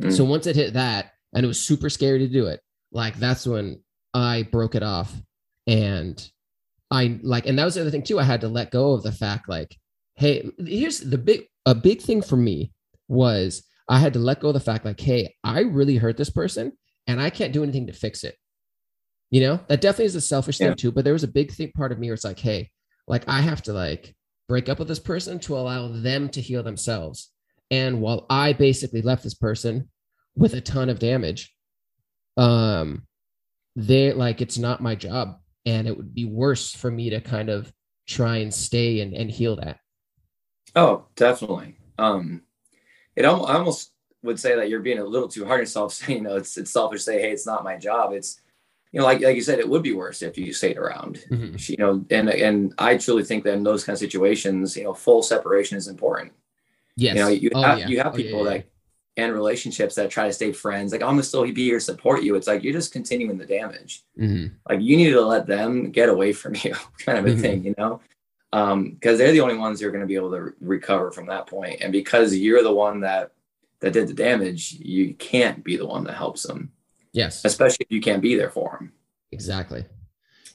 [0.00, 0.16] Mm.
[0.16, 2.60] So once it hit that, and it was super scary to do it,
[2.92, 5.12] like that's when I broke it off.
[5.66, 6.30] And
[6.90, 8.20] I like, and that was the other thing too.
[8.20, 9.76] I had to let go of the fact, like,
[10.14, 12.72] hey, here's the big a big thing for me
[13.08, 16.30] was I had to let go of the fact like, hey, I really hurt this
[16.30, 16.72] person
[17.06, 18.36] and I can't do anything to fix it.
[19.34, 20.68] You know, that definitely is a selfish yeah.
[20.68, 20.92] thing too.
[20.92, 22.70] But there was a big thing part of me where it's like, hey,
[23.08, 24.14] like I have to like
[24.48, 27.32] break up with this person to allow them to heal themselves.
[27.68, 29.88] And while I basically left this person
[30.36, 31.52] with a ton of damage,
[32.36, 33.08] um,
[33.74, 35.40] they like it's not my job.
[35.66, 37.72] And it would be worse for me to kind of
[38.06, 39.80] try and stay and, and heal that.
[40.76, 41.74] Oh, definitely.
[41.98, 42.42] Um,
[43.16, 45.92] it almost, I almost would say that you're being a little too hard on yourself
[45.94, 48.12] saying, you know, it's, it's selfish to say, Hey, it's not my job.
[48.12, 48.40] It's,
[48.94, 51.56] you know, like, like you said, it would be worse if you stayed around, mm-hmm.
[51.58, 54.94] you know, and, and I truly think that in those kind of situations, you know,
[54.94, 56.32] full separation is important.
[56.96, 57.16] Yes.
[57.16, 57.88] You know, you oh, have, yeah.
[57.88, 58.56] you have people oh, yeah, yeah.
[58.58, 58.70] that,
[59.16, 62.34] and relationships that try to stay friends, like I'm gonna still be here, support you.
[62.36, 64.02] It's like you're just continuing the damage.
[64.18, 64.54] Mm-hmm.
[64.68, 67.40] Like you need to let them get away from you, kind of a mm-hmm.
[67.40, 68.00] thing, you know
[68.54, 71.10] because um, they're the only ones who are going to be able to re- recover
[71.10, 71.80] from that point.
[71.80, 73.32] And because you're the one that
[73.80, 76.70] that did the damage, you can't be the one that helps them.
[77.14, 78.92] Yes, especially if you can't be there for them.
[79.32, 79.84] Exactly.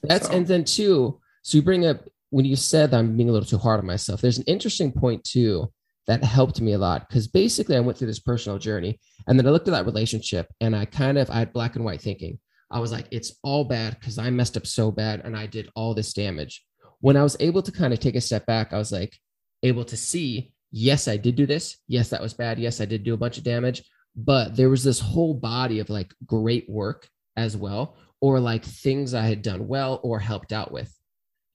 [0.03, 0.33] That's so.
[0.33, 1.19] and then too.
[1.41, 4.21] So you bring up when you said I'm being a little too hard on myself.
[4.21, 5.71] There's an interesting point too
[6.07, 9.47] that helped me a lot because basically I went through this personal journey and then
[9.47, 12.39] I looked at that relationship and I kind of I had black and white thinking.
[12.71, 15.69] I was like, it's all bad because I messed up so bad and I did
[15.75, 16.65] all this damage.
[16.99, 19.17] When I was able to kind of take a step back, I was like
[19.63, 21.77] able to see, yes, I did do this.
[21.87, 22.59] Yes, that was bad.
[22.59, 23.83] Yes, I did do a bunch of damage,
[24.15, 27.07] but there was this whole body of like great work
[27.37, 30.93] as well, or like things I had done well or helped out with,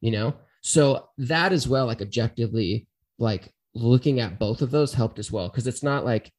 [0.01, 0.35] you know?
[0.63, 2.87] So that as well, like objectively,
[3.19, 5.51] like looking at both of those helped as well.
[5.51, 6.33] Cause it's not like,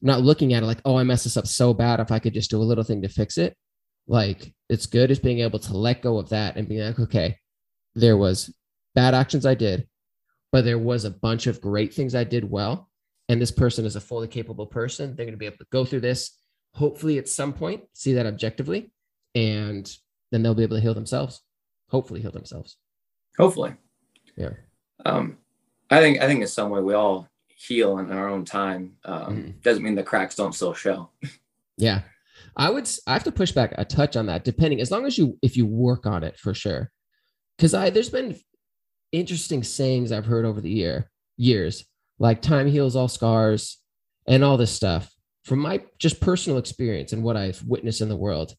[0.00, 1.98] not looking at it like, oh, I messed this up so bad.
[1.98, 3.56] If I could just do a little thing to fix it,
[4.06, 7.38] like it's good is being able to let go of that and be like, okay,
[7.94, 8.54] there was
[8.94, 9.88] bad actions I did,
[10.52, 12.90] but there was a bunch of great things I did well.
[13.28, 15.14] And this person is a fully capable person.
[15.14, 16.38] They're going to be able to go through this,
[16.72, 18.92] hopefully at some point, see that objectively,
[19.34, 19.90] and
[20.30, 21.40] then they'll be able to heal themselves.
[21.88, 22.76] Hopefully heal themselves.
[23.38, 23.74] Hopefully.
[24.36, 24.50] Yeah.
[25.06, 25.38] Um,
[25.90, 28.96] I think I think in some way we all heal in our own time.
[29.04, 29.50] Um, mm-hmm.
[29.62, 31.10] Doesn't mean the cracks don't still show.
[31.76, 32.02] yeah,
[32.56, 32.88] I would.
[33.06, 35.56] I have to push back a touch on that, depending as long as you if
[35.56, 36.90] you work on it for sure.
[37.56, 38.38] Because I there's been
[39.12, 41.84] interesting sayings I've heard over the year years,
[42.18, 43.78] like time heals all scars
[44.26, 45.10] and all this stuff.
[45.44, 48.54] From my just personal experience and what I've witnessed in the world,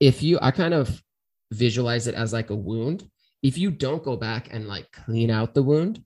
[0.00, 1.02] if you, I kind of
[1.50, 3.08] visualize it as like a wound
[3.46, 6.02] if you don't go back and like clean out the wound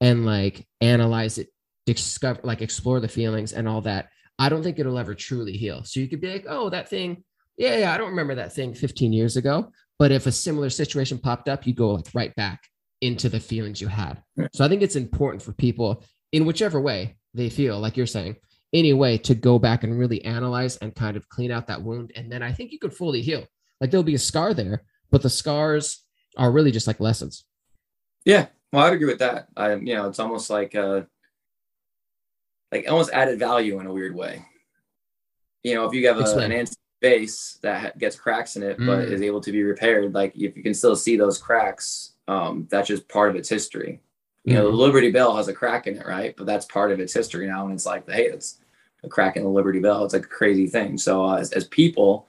[0.00, 1.48] and like analyze it,
[1.84, 5.82] discover, like explore the feelings and all that, I don't think it'll ever truly heal.
[5.84, 7.24] So you could be like, oh, that thing,
[7.56, 9.72] yeah, yeah, I don't remember that thing 15 years ago.
[9.98, 12.62] But if a similar situation popped up, you go like right back
[13.00, 14.22] into the feelings you had.
[14.52, 18.36] So I think it's important for people in whichever way they feel, like you're saying,
[18.72, 22.12] any way to go back and really analyze and kind of clean out that wound.
[22.16, 23.46] And then I think you could fully heal.
[23.80, 26.02] Like there'll be a scar there, but the scars
[26.36, 27.44] are really just like lessons.
[28.24, 29.48] Yeah, well, I'd agree with that.
[29.56, 31.02] I, you know, it's almost like uh,
[32.72, 34.44] like almost added value in a weird way.
[35.62, 38.86] You know, if you have a, an antique base that gets cracks in it, mm.
[38.86, 42.66] but is able to be repaired, like if you can still see those cracks, um,
[42.70, 44.00] that's just part of its history.
[44.46, 44.78] You know, the mm-hmm.
[44.78, 46.34] Liberty Bell has a crack in it, right?
[46.36, 48.58] But that's part of its history now, and it's like, hey, it's
[49.02, 50.04] a crack in the Liberty Bell.
[50.04, 50.98] It's like a crazy thing.
[50.98, 52.28] So uh, as, as people,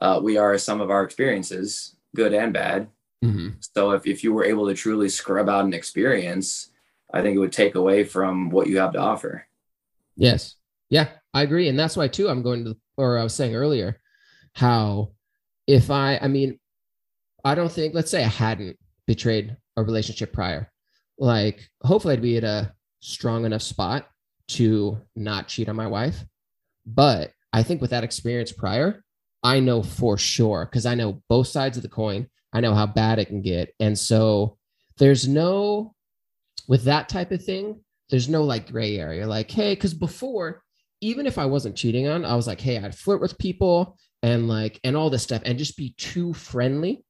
[0.00, 2.88] uh, we are some of our experiences, good and bad,
[3.24, 3.48] Mm-hmm.
[3.74, 6.70] So if, if you were able to truly scrub out an experience,
[7.12, 9.46] I think it would take away from what you have to offer.
[10.16, 10.56] Yes.
[10.90, 11.68] Yeah, I agree.
[11.68, 13.98] And that's why too, I'm going to, or I was saying earlier,
[14.52, 15.12] how
[15.66, 16.58] if I, I mean,
[17.44, 20.70] I don't think, let's say I hadn't betrayed a relationship prior,
[21.18, 24.08] like hopefully I'd be at a strong enough spot
[24.48, 26.24] to not cheat on my wife.
[26.86, 29.02] But I think with that experience prior,
[29.42, 32.28] I know for sure, because I know both sides of the coin.
[32.52, 33.74] I know how bad it can get.
[33.80, 34.56] And so
[34.96, 35.94] there's no,
[36.68, 39.26] with that type of thing, there's no like gray area.
[39.26, 40.62] Like, hey, because before,
[41.00, 44.48] even if I wasn't cheating on, I was like, hey, I'd flirt with people and
[44.48, 47.04] like, and all this stuff and just be too friendly.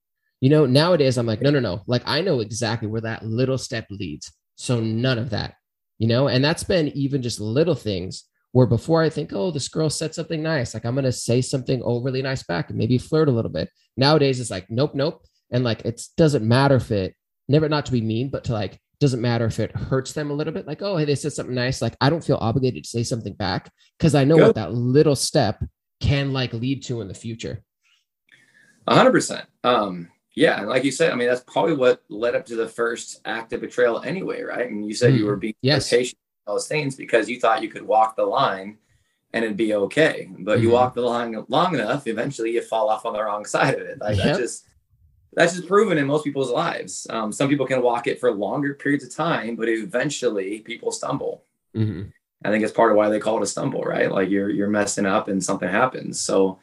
[0.45, 1.81] You know, nowadays I'm like, no, no, no.
[1.87, 4.31] Like, I know exactly where that little step leads.
[4.57, 5.55] So none of that,
[5.97, 9.69] you know, and that's been even just little things where before I think, oh, this
[9.69, 12.99] girl said something nice, like I'm going to say something overly nice back and maybe
[12.99, 13.71] flirt a little bit.
[13.97, 15.25] Nowadays, it's like, nope, nope.
[15.51, 17.15] And like it doesn't matter if it
[17.49, 20.35] never not to be mean but to like doesn't matter if it hurts them a
[20.35, 20.67] little bit.
[20.67, 21.81] Like oh hey they said something nice.
[21.81, 25.17] Like i don't feel obligated to say something back because i know what that little
[25.17, 25.65] step
[26.01, 27.63] can like lead to in the future.
[28.89, 32.69] 100% um yeah like you said i mean that's probably what led up to the
[32.69, 35.91] first act of betrayal anyway right and you said mm, you were being yes.
[35.91, 38.77] patient those things because you thought you could walk the line
[39.33, 40.65] and it'd be okay but mm-hmm.
[40.65, 43.81] you walk the line long enough eventually you fall off on the wrong side of
[43.81, 44.27] it like yep.
[44.27, 44.67] that just
[45.35, 47.07] that's just proven in most people's lives.
[47.11, 51.45] Um, some people can walk it for longer periods of time, but eventually people stumble.
[51.77, 52.09] Mm-hmm.
[52.45, 54.11] I think it's part of why they call it a stumble, right?
[54.11, 56.21] Like you're you're messing up and something happens.
[56.21, 56.59] So,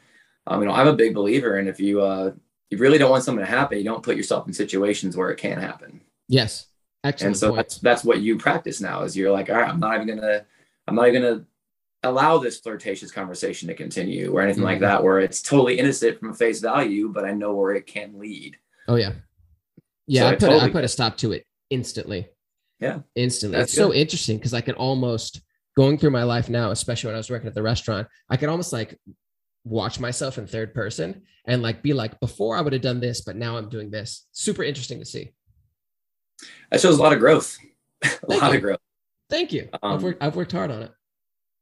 [0.46, 2.32] um, you know, I'm a big believer, and if you uh,
[2.72, 5.36] you really don't want something to happen, you don't put yourself in situations where it
[5.36, 6.00] can happen.
[6.28, 6.66] Yes,
[7.04, 7.28] excellent.
[7.28, 7.56] And so point.
[7.56, 9.02] that's that's what you practice now.
[9.02, 10.44] Is you're like, all right, I'm not even gonna,
[10.88, 11.44] I'm not even gonna
[12.02, 14.72] allow this flirtatious conversation to continue or anything mm-hmm.
[14.72, 17.86] like that, where it's totally innocent from a face value, but I know where it
[17.86, 18.56] can lead.
[18.88, 19.12] Oh yeah,
[20.06, 20.22] yeah.
[20.22, 22.28] So I put totally, I put a stop to it instantly.
[22.80, 23.58] Yeah, instantly.
[23.58, 23.92] That's it's good.
[23.92, 25.42] so interesting because I can almost
[25.76, 28.48] going through my life now, especially when I was working at the restaurant, I could
[28.48, 28.98] almost like
[29.64, 33.20] watch myself in third person and like be like, before I would have done this,
[33.20, 34.26] but now I'm doing this.
[34.32, 35.32] Super interesting to see.
[36.70, 37.56] That shows a lot of growth.
[38.02, 38.56] a Thank lot you.
[38.56, 38.80] of growth.
[39.30, 39.68] Thank you.
[39.82, 40.92] Um, I've worked I've worked hard on it.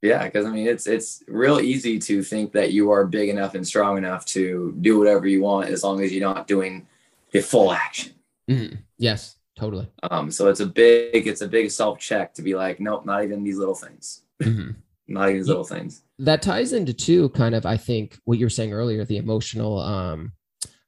[0.02, 3.54] Yeah, because I mean it's it's real easy to think that you are big enough
[3.54, 6.86] and strong enough to do whatever you want as long as you're not doing
[7.32, 8.14] the full action.
[8.48, 8.76] Mm-hmm.
[8.98, 9.90] Yes, Totally.
[10.04, 13.22] Um, so it's a big, it's a big self check to be like, nope, not
[13.22, 14.22] even these little things.
[14.42, 14.70] Mm-hmm.
[15.10, 16.02] Not even these little things.
[16.20, 19.78] That ties into two kind of, I think what you were saying earlier, the emotional,
[19.78, 20.32] um,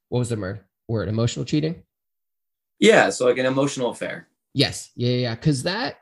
[0.09, 1.09] what was the word?
[1.09, 1.83] Emotional cheating?
[2.79, 3.09] Yeah.
[3.09, 4.27] So like an emotional affair.
[4.53, 4.89] Yes.
[4.95, 5.09] Yeah.
[5.09, 5.35] Yeah.
[5.35, 5.97] Cause that,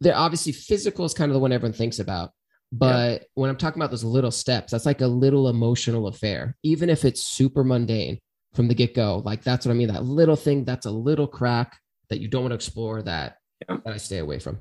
[0.00, 2.30] they're obviously physical is kind of the one everyone thinks about.
[2.72, 3.26] But yeah.
[3.34, 7.04] when I'm talking about those little steps, that's like a little emotional affair, even if
[7.04, 8.18] it's super mundane
[8.52, 9.22] from the get go.
[9.24, 9.88] Like that's what I mean.
[9.88, 11.78] That little thing, that's a little crack
[12.10, 13.36] that you don't want to explore that,
[13.68, 13.78] yeah.
[13.84, 14.58] that I stay away from.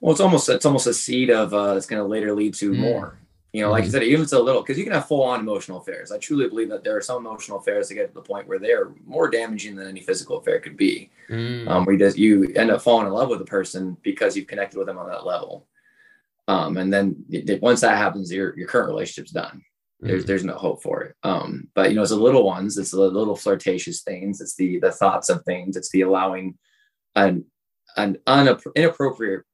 [0.00, 2.70] Well, it's almost it's almost a seed of uh, it's going to later lead to
[2.72, 2.78] mm.
[2.78, 3.18] more.
[3.52, 5.22] You know, like you said, even if it's a little, because you can have full
[5.22, 6.12] on emotional affairs.
[6.12, 8.58] I truly believe that there are some emotional affairs that get to the point where
[8.58, 11.10] they are more damaging than any physical affair could be.
[11.30, 11.66] Mm.
[11.66, 14.48] Um, where you just you end up falling in love with a person because you've
[14.48, 15.66] connected with them on that level.
[16.46, 17.24] Um, and then
[17.60, 19.62] once that happens, your your current relationship's done.
[20.00, 20.26] There's mm.
[20.26, 21.16] there's no hope for it.
[21.22, 22.76] Um, but you know, it's the little ones.
[22.76, 24.40] It's the little flirtatious things.
[24.40, 25.76] It's the the thoughts of things.
[25.76, 26.56] It's the allowing
[27.16, 27.46] an
[27.96, 28.18] an
[28.76, 29.44] inappropriate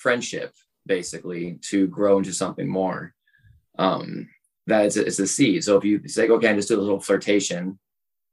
[0.00, 0.54] friendship
[0.86, 3.14] basically to grow into something more
[3.78, 4.28] um,
[4.66, 5.62] that it's a, it's a seed.
[5.62, 7.78] So if you say, okay, I just do a little flirtation,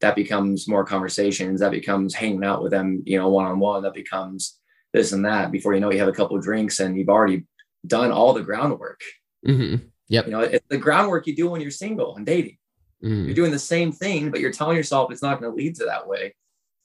[0.01, 1.59] that becomes more conversations.
[1.59, 3.84] That becomes hanging out with them, you know, one on one.
[3.84, 4.59] That becomes
[4.93, 5.51] this and that.
[5.51, 7.45] Before you know, you have a couple of drinks and you've already
[7.86, 9.01] done all the groundwork.
[9.45, 9.86] Mm-hmm.
[10.09, 10.26] Yep.
[10.26, 12.57] You know, it's the groundwork you do when you're single and dating.
[13.03, 13.26] Mm-hmm.
[13.26, 15.86] You're doing the same thing, but you're telling yourself it's not going to lead to
[15.86, 16.34] that way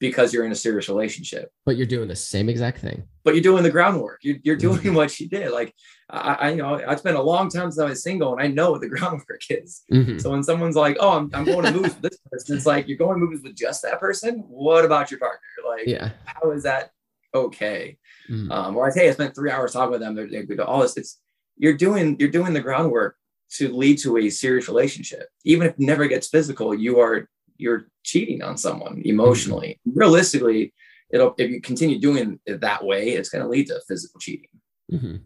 [0.03, 1.53] because you're in a serious relationship.
[1.65, 3.05] But you're doing the same exact thing.
[3.23, 4.19] But you're doing the groundwork.
[4.25, 4.95] You're, you're doing mm-hmm.
[4.97, 5.53] what she did.
[5.53, 5.73] Like
[6.11, 8.49] I, I, you know, I spent a long time since I was single, and I
[8.49, 9.83] know what the groundwork is.
[9.93, 10.19] Mm-hmm.
[10.19, 12.89] So when someone's like, "Oh, I'm, I'm going to movies with this person," it's like
[12.89, 14.41] you're going to movies with just that person.
[14.49, 15.39] What about your partner?
[15.65, 16.91] Like, yeah, how is that
[17.33, 17.97] okay?
[18.29, 18.51] Mm-hmm.
[18.51, 20.17] Um, or I say, I spent three hours talking with them.
[20.17, 20.97] They're, they're all this.
[20.97, 21.21] It's
[21.57, 23.17] you're doing you're doing the groundwork
[23.59, 25.29] to lead to a serious relationship.
[25.45, 29.81] Even if it never gets physical, you are you're cheating on someone emotionally.
[29.87, 29.99] Mm-hmm.
[29.99, 30.75] Realistically,
[31.11, 34.49] it'll if you continue doing it that way, it's going to lead to physical cheating.
[34.91, 35.17] Mm-hmm.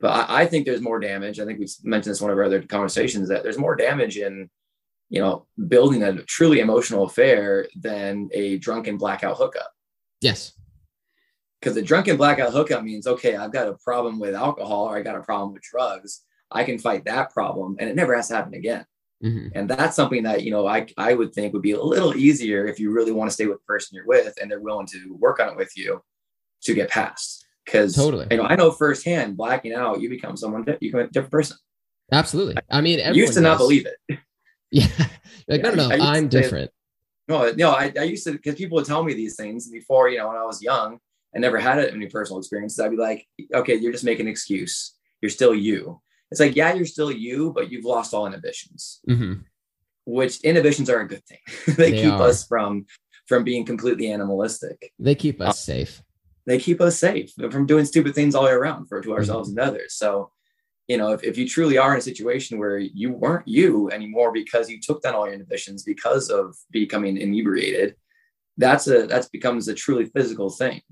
[0.00, 1.40] But I, I, think there's more damage.
[1.40, 4.18] I think we've mentioned this in one of our other conversations that there's more damage
[4.18, 4.50] in,
[5.08, 9.70] you know, building a truly emotional affair than a drunken blackout hookup.
[10.20, 10.52] Yes.
[11.60, 15.02] Because the drunken blackout hookup means, okay, I've got a problem with alcohol or I
[15.02, 16.22] got a problem with drugs.
[16.50, 18.84] I can fight that problem and it never has to happen again.
[19.24, 19.48] Mm-hmm.
[19.54, 22.66] And that's something that, you know, I, I would think would be a little easier
[22.66, 25.16] if you really want to stay with the person you're with and they're willing to
[25.18, 26.02] work on it with you
[26.62, 27.46] to get past.
[27.64, 31.08] Because totally, you know, I know firsthand blacking out, you become someone, you become a
[31.08, 31.56] different person.
[32.12, 32.56] Absolutely.
[32.70, 33.42] I mean, I used to does.
[33.42, 34.18] not believe it.
[34.72, 34.88] Yeah.
[35.48, 36.72] like, yeah, no, no, I'm different.
[37.28, 40.18] no, no, I, I used to, because people would tell me these things before, you
[40.18, 40.98] know, when I was young
[41.32, 42.80] and never had any personal experiences.
[42.80, 44.96] I'd be like, okay, you're just making an excuse.
[45.22, 46.00] You're still you
[46.30, 49.40] it's like, yeah, you're still you, but you've lost all inhibitions, mm-hmm.
[50.04, 51.38] which inhibitions are a good thing.
[51.76, 52.28] they, they, keep are.
[52.28, 52.86] us from
[53.26, 54.92] from being completely animalistic.
[54.98, 56.02] They keep us um, safe.
[56.46, 59.50] They keep us safe from doing stupid things all the way around for to ourselves
[59.50, 59.58] mm-hmm.
[59.58, 59.94] and others.
[59.94, 60.30] So,
[60.86, 64.30] you know, if, if you truly are in a situation where you weren't you anymore
[64.30, 67.96] because you took down all your inhibitions because of becoming inebriated,
[68.56, 70.82] that's a that's becomes a truly physical thing.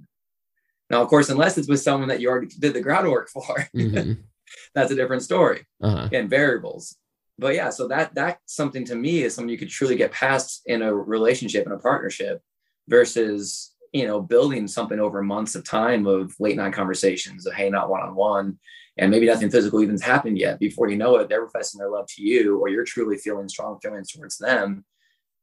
[0.91, 4.13] Now, of course, unless it's with someone that you already did the groundwork for, mm-hmm
[4.75, 6.09] that's a different story uh-huh.
[6.13, 6.97] and variables
[7.39, 10.63] but yeah so that that's something to me is something you could truly get past
[10.67, 12.41] in a relationship and a partnership
[12.89, 17.75] versus you know building something over months of time of late night conversations of hanging
[17.75, 18.59] out one-on-one
[18.97, 22.07] and maybe nothing physical even's happened yet before you know it they're professing their love
[22.07, 24.85] to you or you're truly feeling strong feelings towards them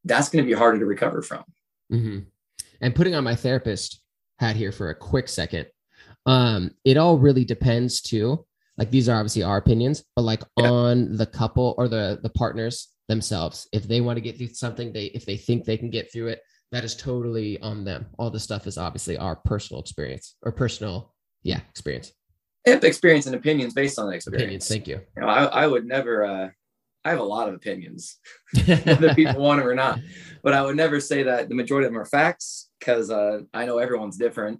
[0.05, 1.43] that's going to be harder to recover from
[1.91, 2.19] mm-hmm.
[2.81, 4.01] and putting on my therapist
[4.39, 5.65] hat here for a quick second
[6.27, 8.45] um, it all really depends too
[8.81, 10.67] like these are obviously our opinions but like yeah.
[10.67, 14.91] on the couple or the the partners themselves if they want to get through something
[14.91, 18.31] they if they think they can get through it that is totally on them all
[18.31, 21.13] the stuff is obviously our personal experience or personal
[21.43, 22.11] yeah experience
[22.65, 25.67] if experience and opinions based on the experience opinions, thank you, you know, I, I
[25.67, 26.49] would never uh
[27.03, 28.19] I have a lot of opinions,
[28.65, 29.99] whether people want them or not.
[30.43, 33.65] But I would never say that the majority of them are facts because uh, I
[33.65, 34.59] know everyone's different.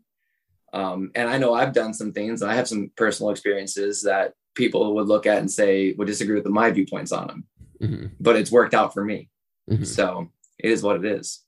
[0.73, 4.33] Um, and I know I've done some things, and I have some personal experiences that
[4.55, 7.43] people would look at and say would disagree with my viewpoints on them.
[7.81, 8.05] Mm-hmm.
[8.19, 9.29] But it's worked out for me.
[9.69, 9.83] Mm-hmm.
[9.83, 11.43] So it is what it is.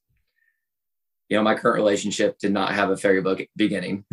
[1.29, 4.05] You know, my current relationship did not have a fairy book beginning.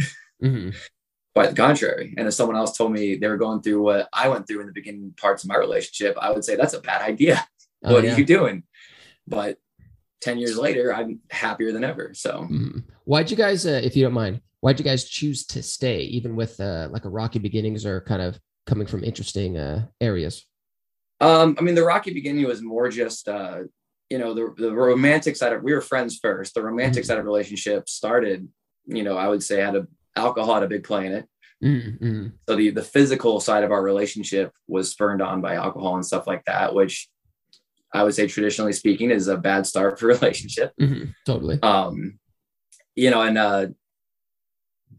[0.42, 0.70] Mm-hmm.
[1.34, 2.12] Quite the contrary.
[2.18, 4.66] And if someone else told me they were going through what I went through in
[4.66, 7.46] the beginning parts of my relationship, I would say that's a bad idea.
[7.84, 8.14] Oh, what yeah.
[8.14, 8.64] are you doing?
[9.28, 9.58] But
[10.22, 12.14] 10 years later, I'm happier than ever.
[12.14, 12.80] So, mm-hmm.
[13.04, 16.36] why'd you guys, uh, if you don't mind, why'd you guys choose to stay, even
[16.36, 20.44] with uh, like a rocky beginnings or kind of coming from interesting uh, areas?
[21.20, 23.60] Um, I mean, the rocky beginning was more just, uh,
[24.08, 26.54] you know, the, the romantic side of, we were friends first.
[26.54, 27.08] The romantic mm-hmm.
[27.08, 28.48] side of relationship started
[28.86, 29.86] you know, I would say had a
[30.16, 31.28] alcohol had a big play in it.
[31.62, 32.26] Mm-hmm.
[32.48, 36.26] So the the physical side of our relationship was spurned on by alcohol and stuff
[36.26, 37.08] like that, which
[37.92, 40.72] I would say traditionally speaking is a bad start for a relationship.
[40.80, 41.10] Mm-hmm.
[41.26, 41.60] Totally.
[41.62, 42.18] Um,
[42.94, 43.66] you know, and uh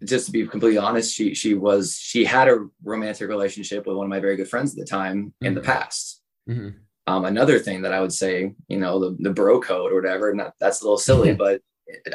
[0.03, 4.05] just to be completely honest, she she was she had a romantic relationship with one
[4.05, 5.45] of my very good friends at the time mm-hmm.
[5.45, 5.71] in the mm-hmm.
[5.71, 6.21] past.
[6.49, 6.69] Mm-hmm.
[7.07, 10.33] Um, another thing that I would say, you know, the, the bro code or whatever,
[10.33, 11.61] not, that's a little silly, but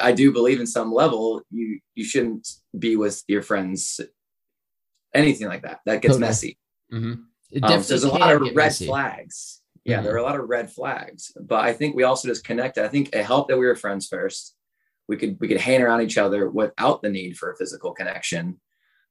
[0.01, 3.99] I do believe in some level you you shouldn't be with your friends
[5.13, 5.79] anything like that.
[5.85, 6.27] That gets totally.
[6.27, 6.57] messy.
[6.93, 7.63] Mm-hmm.
[7.63, 8.85] Um, so there's a lot of red messy.
[8.85, 9.61] flags.
[9.83, 10.05] Yeah, mm-hmm.
[10.05, 11.31] there are a lot of red flags.
[11.39, 12.83] But I think we also just connected.
[12.83, 14.55] I think it helped that we were friends first.
[15.07, 18.59] We could we could hang around each other without the need for a physical connection.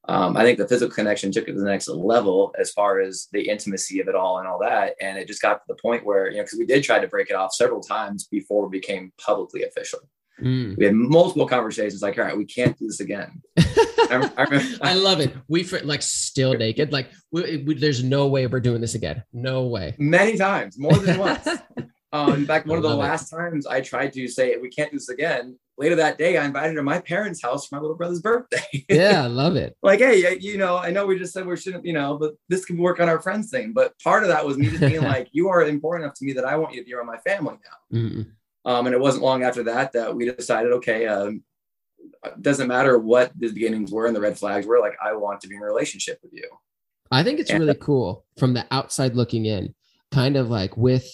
[0.09, 3.27] Um, I think the physical connection took it to the next level as far as
[3.33, 4.95] the intimacy of it all and all that.
[5.01, 7.07] And it just got to the point where, you know, because we did try to
[7.07, 9.99] break it off several times before it became publicly official.
[10.41, 10.77] Mm.
[10.77, 13.41] We had multiple conversations like, all right, we can't do this again.
[13.57, 15.35] I, I, I, love it.
[15.49, 16.93] We like still naked.
[16.93, 19.23] Like we, we, there's no way we're doing this again.
[19.33, 19.95] No way.
[19.97, 21.47] Many times, more than once.
[22.13, 23.35] um, in fact, one of the last it.
[23.35, 25.57] times I tried to say we can't do this again.
[25.77, 28.85] Later that day, I invited her to my parents' house for my little brother's birthday.
[28.89, 29.75] yeah, I love it.
[29.83, 32.65] like, hey, you know, I know we just said we shouldn't, you know, but this
[32.65, 33.73] can work on our friends thing.
[33.73, 36.33] But part of that was me just being like, you are important enough to me
[36.33, 37.99] that I want you to be around my family now.
[37.99, 38.21] Mm-hmm.
[38.65, 41.43] Um, and it wasn't long after that that we decided, okay, um,
[42.41, 44.79] doesn't matter what the beginnings were and the red flags were.
[44.79, 46.49] Like, I want to be in a relationship with you.
[47.11, 49.75] I think it's and, really cool from the outside looking in,
[50.11, 51.07] kind of like with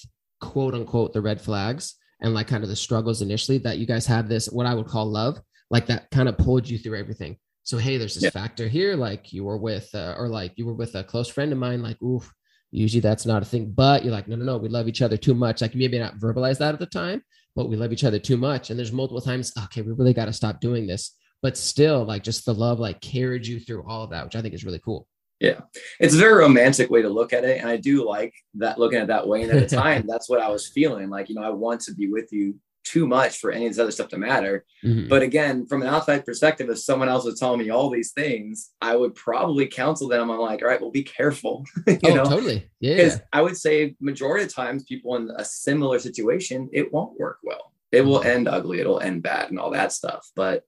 [0.43, 4.05] quote unquote the red flags and like kind of the struggles initially that you guys
[4.05, 5.39] have this what I would call love,
[5.69, 7.37] like that kind of pulled you through everything.
[7.63, 8.29] So hey, there's this yeah.
[8.29, 11.53] factor here, like you were with, uh, or like you were with a close friend
[11.53, 12.29] of mine, like oof,
[12.71, 15.15] usually that's not a thing, but you're like no, no, no, we love each other
[15.15, 15.61] too much.
[15.61, 17.23] Like maybe not verbalize that at the time,
[17.55, 18.69] but we love each other too much.
[18.69, 21.15] And there's multiple times, okay, we really got to stop doing this.
[21.41, 24.41] But still, like just the love like carried you through all of that, which I
[24.41, 25.07] think is really cool.
[25.43, 25.61] Yeah.
[25.99, 27.59] It's a very romantic way to look at it.
[27.59, 29.43] And I do like that looking at that way.
[29.43, 31.09] And at the time, that's what I was feeling.
[31.09, 33.79] Like, you know, I want to be with you too much for any of this
[33.79, 34.65] other stuff to matter.
[34.83, 35.07] Mm-hmm.
[35.07, 38.71] But again, from an outside perspective, if someone else was telling me all these things,
[38.81, 40.29] I would probably counsel them.
[40.29, 41.65] I'm like, all right, well, be careful.
[41.87, 42.69] you oh, know, totally.
[42.79, 42.95] Yeah.
[42.95, 47.39] Because I would say majority of times people in a similar situation, it won't work
[47.43, 50.63] well it will end ugly it'll end bad and all that stuff but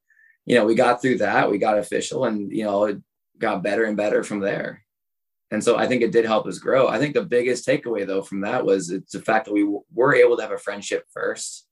[0.45, 3.01] you know we got through that we got official and you know
[3.39, 4.83] got better and better from there.
[5.51, 6.87] And so i think it did help us grow.
[6.87, 9.83] I think the biggest takeaway though from that was it's the fact that we w-
[9.93, 11.67] were able to have a friendship first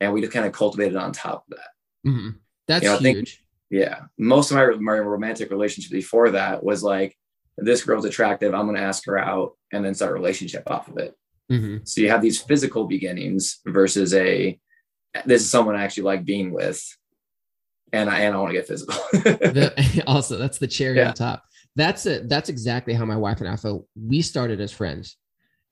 [0.00, 2.10] and we just kind of cultivated on top of that.
[2.10, 2.30] Mm-hmm.
[2.66, 3.28] that's you know, huge think,
[3.70, 4.02] yeah.
[4.18, 7.16] Most of my, my romantic relationship before that was like
[7.56, 10.88] this girl's attractive i'm going to ask her out and then start a relationship off
[10.88, 11.14] of it.
[11.50, 11.78] Mm-hmm.
[11.84, 14.60] so you have these physical beginnings versus a
[15.24, 16.84] this is someone I actually like being with,
[17.92, 18.94] and I and I want to get physical.
[19.12, 21.08] the, also, that's the cherry yeah.
[21.08, 21.44] on top.
[21.76, 22.28] That's it.
[22.28, 23.86] That's exactly how my wife and I felt.
[23.96, 25.16] We started as friends,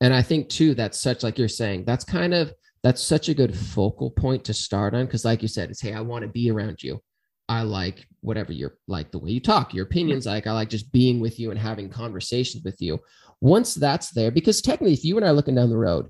[0.00, 1.84] and I think too that's such like you're saying.
[1.84, 2.52] That's kind of
[2.82, 5.92] that's such a good focal point to start on because, like you said, it's hey,
[5.92, 7.00] I want to be around you.
[7.48, 10.26] I like whatever you're like the way you talk, your opinions.
[10.26, 12.98] Like I like just being with you and having conversations with you.
[13.40, 16.08] Once that's there, because technically, if you and I are looking down the road,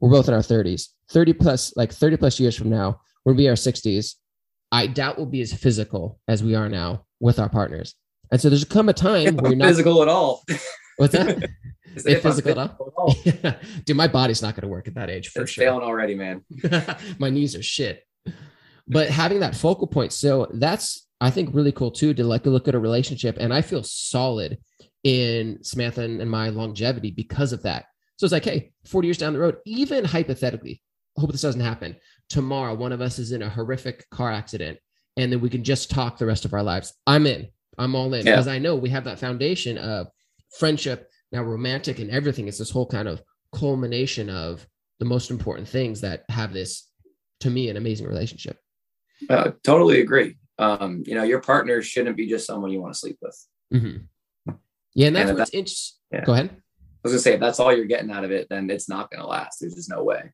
[0.00, 3.48] we're both in our 30s 30 plus like 30 plus years from now we'll be
[3.48, 4.14] our 60s
[4.74, 7.94] i doubt we'll be as physical as we are now with our partners.
[8.30, 10.44] And so there's come a time where you're not physical at all.
[10.96, 11.48] What's that?
[11.96, 13.14] If physical, at all?
[13.24, 13.54] yeah.
[13.84, 15.64] dude my body's not going to work at that age for it's sure.
[15.64, 16.44] failing already man.
[17.20, 18.02] My knees are shit.
[18.88, 22.66] But having that focal point so that's i think really cool too to like look
[22.66, 24.58] at a relationship and i feel solid
[25.04, 27.84] in samantha and my longevity because of that.
[28.16, 30.82] So it's like, hey, 40 years down the road, even hypothetically,
[31.16, 31.96] I hope this doesn't happen.
[32.28, 34.78] Tomorrow, one of us is in a horrific car accident,
[35.16, 36.92] and then we can just talk the rest of our lives.
[37.06, 37.48] I'm in.
[37.78, 38.32] I'm all in yeah.
[38.32, 40.08] because I know we have that foundation of
[40.58, 42.48] friendship, now romantic and everything.
[42.48, 43.22] It's this whole kind of
[43.52, 44.66] culmination of
[44.98, 46.88] the most important things that have this,
[47.40, 48.58] to me, an amazing relationship.
[49.28, 50.36] Uh, totally agree.
[50.58, 53.46] Um, you know, your partner shouldn't be just someone you want to sleep with.
[53.72, 54.52] Mm-hmm.
[54.94, 55.98] Yeah, and that's and what's interesting.
[56.12, 56.24] Yeah.
[56.24, 56.56] Go ahead
[57.04, 59.10] I was gonna say if that's all you're getting out of it, then it's not
[59.10, 59.58] gonna last.
[59.60, 60.32] There's just no way.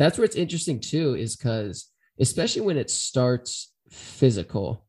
[0.00, 4.86] That's where it's interesting too, is because especially when it starts physical,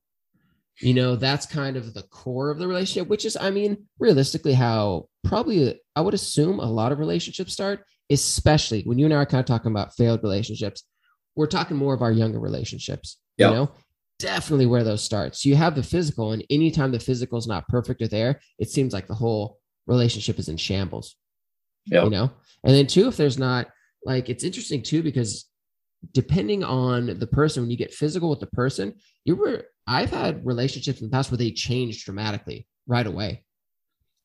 [0.80, 4.54] you know, that's kind of the core of the relationship, which is, I mean, realistically,
[4.54, 9.18] how probably I would assume a lot of relationships start, especially when you and I
[9.18, 10.86] are kind of talking about failed relationships.
[11.36, 13.50] We're talking more of our younger relationships, yep.
[13.50, 13.72] you know,
[14.18, 15.36] definitely where those start.
[15.36, 18.70] So you have the physical, and anytime the physical is not perfect or there, it
[18.70, 21.18] seems like the whole relationship is in shambles.
[21.88, 22.06] Yep.
[22.06, 22.32] You know?
[22.64, 23.68] And then two, if there's not
[24.06, 25.50] like it's interesting too, because
[26.14, 28.96] depending on the person, when you get physical with the person,
[29.26, 33.44] you were I've had relationships in the past where they changed dramatically right away.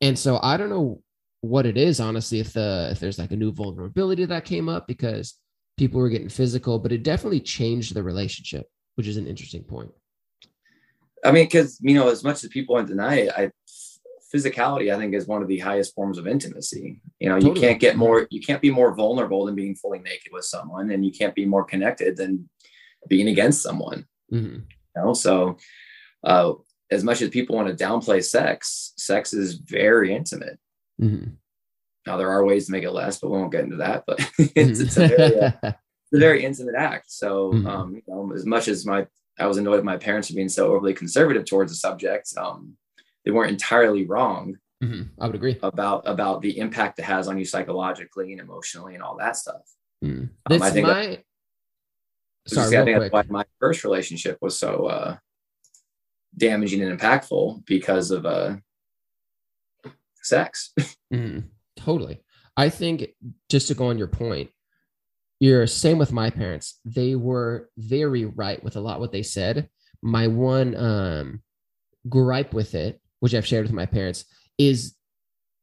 [0.01, 1.03] And so I don't know
[1.41, 4.87] what it is, honestly, if the if there's like a new vulnerability that came up
[4.87, 5.39] because
[5.77, 9.91] people were getting physical, but it definitely changed the relationship, which is an interesting point.
[11.25, 13.51] I mean, because you know, as much as people want to deny it, I
[14.37, 17.01] physicality I think is one of the highest forms of intimacy.
[17.19, 17.61] You know, totally.
[17.61, 20.91] you can't get more, you can't be more vulnerable than being fully naked with someone,
[20.91, 22.49] and you can't be more connected than
[23.09, 24.07] being against someone.
[24.33, 24.57] Mm-hmm.
[24.57, 25.57] You know, so
[26.25, 26.53] uh,
[26.91, 30.59] as much as people want to downplay sex, sex is very intimate.
[31.01, 31.31] Mm-hmm.
[32.07, 34.05] Now there are ways to make it less, but we won't get into that.
[34.07, 37.11] But it's, it's, a very, uh, it's, a very, intimate act.
[37.11, 37.67] So, mm-hmm.
[37.67, 39.07] um, you know, as much as my
[39.39, 42.77] I was annoyed with my parents for being so overly conservative towards the subject, um,
[43.27, 44.57] they weren't entirely wrong.
[44.83, 45.03] Mm-hmm.
[45.21, 49.03] I would agree about about the impact it has on you psychologically and emotionally and
[49.03, 49.63] all that stuff.
[50.03, 50.31] Mm.
[50.51, 51.19] Um, I think my...
[52.47, 55.17] Sorry, I think that's why my first relationship was so uh,
[56.37, 58.57] damaging and impactful because of uh,
[60.23, 60.73] sex.
[61.13, 61.43] mm,
[61.77, 62.21] totally.
[62.57, 63.09] I think
[63.51, 64.51] just to go on your point,
[65.41, 66.79] you're same with my parents.
[66.85, 69.69] They were very right with a lot what they said.
[70.03, 71.43] My one um,
[72.09, 74.25] gripe with it, which I've shared with my parents,
[74.59, 74.95] is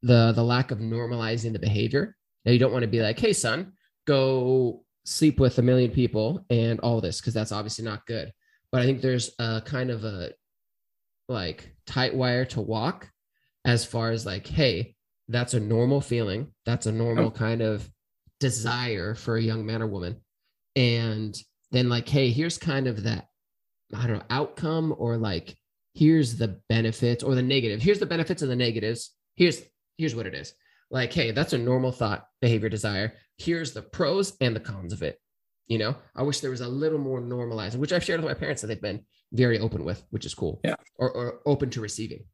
[0.01, 2.15] the the lack of normalizing the behavior.
[2.45, 3.73] Now you don't want to be like, "Hey, son,
[4.05, 8.31] go sleep with a million people and all this," because that's obviously not good.
[8.71, 10.31] But I think there's a kind of a
[11.29, 13.09] like tight wire to walk
[13.65, 14.95] as far as like, hey,
[15.29, 16.51] that's a normal feeling.
[16.65, 17.31] That's a normal oh.
[17.31, 17.89] kind of
[18.39, 20.17] desire for a young man or woman.
[20.75, 21.37] And
[21.71, 23.27] then like, hey, here's kind of that,
[23.95, 25.55] I don't know, outcome or like,
[25.93, 27.81] here's the benefits or the negative.
[27.81, 29.11] Here's the benefits and the negatives.
[29.35, 29.61] Here's
[29.97, 30.53] here's what it is.
[30.89, 33.13] Like, hey, that's a normal thought, behavior, desire.
[33.37, 35.19] Here's the pros and the cons of it.
[35.67, 38.33] You know, I wish there was a little more normalized, which I've shared with my
[38.33, 40.59] parents that they've been very open with, which is cool.
[40.63, 40.75] Yeah.
[40.97, 42.25] Or, or open to receiving.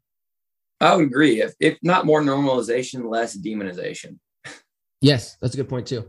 [0.82, 1.41] I would agree.
[1.41, 4.18] If, if not more normalization, less demonization.
[5.01, 6.05] Yes, that's a good point too.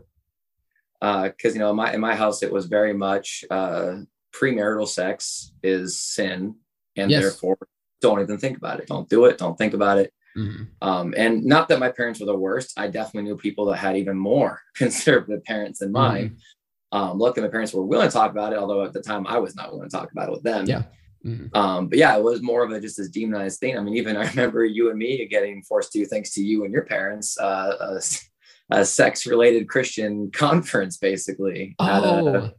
[0.99, 3.97] Because uh, you know, in my in my house, it was very much uh,
[4.33, 6.55] premarital sex is sin,
[6.95, 7.21] and yes.
[7.21, 7.57] therefore
[8.01, 8.87] don't even think about it.
[8.87, 9.37] Don't do it.
[9.37, 10.13] Don't think about it.
[10.35, 10.63] Mm-hmm.
[10.81, 12.73] Um, and not that my parents were the worst.
[12.77, 16.29] I definitely knew people that had even more conservative parents than mine.
[16.29, 16.97] Mm-hmm.
[16.97, 19.37] Um, luckily, my parents were willing to talk about it, although at the time I
[19.37, 20.65] was not willing to talk about it with them.
[20.65, 20.83] Yeah.
[21.25, 21.55] Mm-hmm.
[21.55, 23.77] Um, but yeah, it was more of a just this demonized thing.
[23.77, 26.73] I mean, even I remember you and me getting forced to, thanks to you and
[26.73, 31.75] your parents, uh, a, a sex related Christian conference, basically.
[31.79, 32.55] Oh, at a,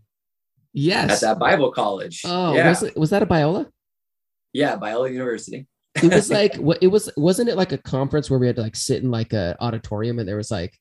[0.73, 1.11] yes.
[1.11, 2.23] At that Bible college.
[2.25, 2.69] Oh, yeah.
[2.69, 3.69] was, it, was that a Biola?
[4.53, 5.67] Yeah, Biola University.
[5.97, 8.63] it was like what it was wasn't it like a conference where we had to
[8.63, 10.79] like sit in like a auditorium and there was like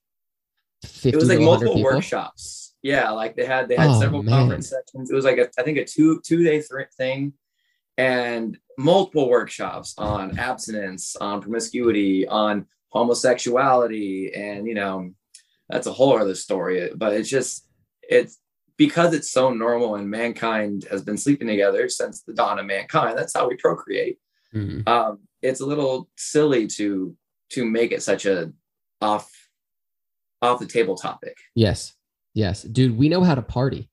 [0.84, 1.92] 50 it was like multiple people?
[1.92, 4.34] workshops yeah like they had they had oh, several man.
[4.34, 7.34] conference sections it was like a, i think a two two day th- thing
[7.98, 15.12] and multiple workshops on abstinence on promiscuity on homosexuality and you know
[15.70, 17.68] that's a whole other story but it's just
[18.02, 18.40] it's
[18.82, 23.16] because it's so normal and mankind has been sleeping together since the dawn of mankind
[23.16, 24.18] that's how we procreate.
[24.56, 24.92] Mm-hmm.
[24.92, 27.16] um, it's a little silly to
[27.52, 28.52] to make it such a
[29.00, 29.30] off
[30.42, 31.38] off the table topic.
[31.54, 31.94] Yes
[32.34, 32.64] yes.
[32.64, 33.88] Dude we know how to party.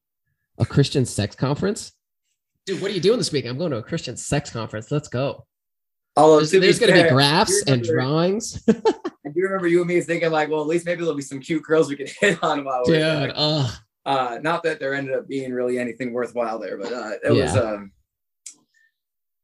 [0.57, 1.93] A christian sex conference?
[2.64, 4.91] Dude what are you doing this week i'm going to a christian sex conference.
[4.91, 5.45] Let's go.
[6.16, 8.64] Although there's, there's going to be graphs and drawings.
[8.68, 11.41] I do remember you and me thinking like, well, at least maybe there'll be some
[11.41, 13.70] cute girls we can hit on while we're Dude, uh,
[14.07, 17.42] uh, not that there ended up being really anything worthwhile there, but uh, it yeah.
[17.42, 17.92] was um,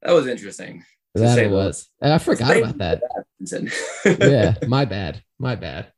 [0.03, 0.85] that was interesting.
[1.15, 1.89] That it was.
[2.03, 3.03] I forgot about that.
[4.21, 5.23] yeah, my bad.
[5.39, 5.93] My bad.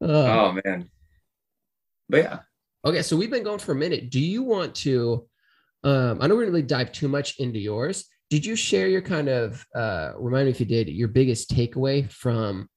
[0.00, 0.88] oh man.
[2.08, 2.38] But yeah.
[2.84, 4.10] Okay, so we've been going for a minute.
[4.10, 5.26] Do you want to?
[5.82, 8.06] Um, I don't really dive too much into yours.
[8.28, 12.10] Did you share your kind of uh, remind me if you did your biggest takeaway
[12.10, 12.68] from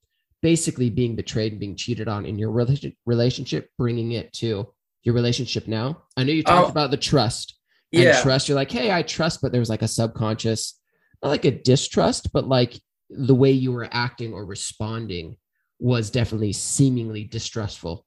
[0.44, 4.68] basically being betrayed and being cheated on in your relationship, bringing it to
[5.02, 6.04] your relationship now?
[6.16, 7.58] I know you talked oh, about the trust.
[7.92, 8.22] And yeah.
[8.22, 8.50] trust.
[8.50, 10.80] You're like, hey, I trust, but there was like a subconscious,
[11.22, 12.80] not like a distrust, but like
[13.10, 15.38] the way you were acting or responding
[15.80, 18.06] was definitely seemingly distrustful.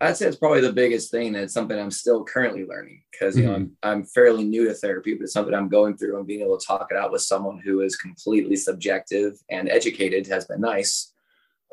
[0.00, 1.36] I'd say it's probably the biggest thing.
[1.36, 3.52] It's something I'm still currently learning because you mm-hmm.
[3.52, 6.40] know I'm, I'm fairly new to therapy, but it's something I'm going through and being
[6.40, 10.60] able to talk it out with someone who is completely subjective and educated has been
[10.60, 11.11] nice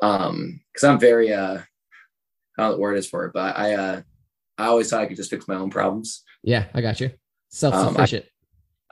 [0.02, 1.58] um because i'm very uh
[2.58, 4.02] I don't know the word is for it but i uh
[4.58, 6.22] i always thought i could just fix my own problems.
[6.42, 7.10] Yeah i got you.
[7.50, 8.24] Self-sufficient.
[8.24, 8.30] Um,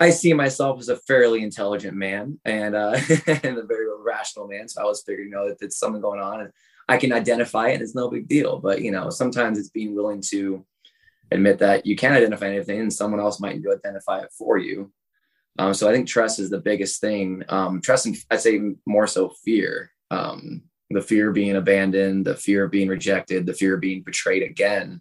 [0.01, 4.49] I, I, see myself as a fairly intelligent man and uh and a very rational
[4.49, 6.53] man so i was figuring you know if it's something going on and
[6.89, 8.59] i can identify it and it's no big deal.
[8.59, 10.65] But you know sometimes it's being willing to
[11.31, 14.91] admit that you can't identify anything and someone else might go identify it for you.
[15.59, 17.45] Um, so I think trust is the biggest thing.
[17.49, 19.91] Um, trust and I'd say more so fear.
[20.11, 24.03] Um, the fear of being abandoned, the fear of being rejected, the fear of being
[24.03, 25.01] betrayed again.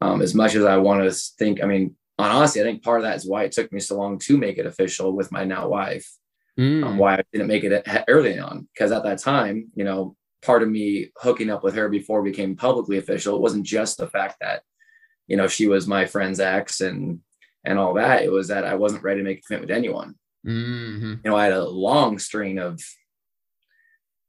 [0.00, 3.04] Um, as much as I want to think, I mean, honestly, I think part of
[3.04, 5.68] that is why it took me so long to make it official with my now
[5.68, 6.10] wife.
[6.58, 6.84] Mm.
[6.84, 10.62] Um, why I didn't make it early on, because at that time, you know, part
[10.62, 14.08] of me hooking up with her before it became publicly official, it wasn't just the
[14.08, 14.62] fact that,
[15.28, 17.20] you know, she was my friend's ex and
[17.64, 18.22] and all that.
[18.22, 20.14] It was that I wasn't ready to make a commitment with anyone.
[20.46, 21.14] Mm-hmm.
[21.24, 22.82] You know, I had a long string of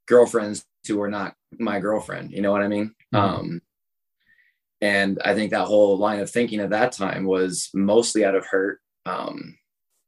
[0.06, 2.32] girlfriends who were not my girlfriend.
[2.32, 2.94] You know what I mean?
[3.14, 3.16] Mm-hmm.
[3.16, 3.62] Um,
[4.80, 8.46] and I think that whole line of thinking at that time was mostly out of
[8.46, 8.80] hurt.
[9.06, 9.56] Um,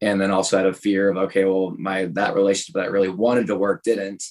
[0.02, 3.08] and then also out of fear of, okay, well, my, that relationship that I really
[3.08, 4.22] wanted to work didn't.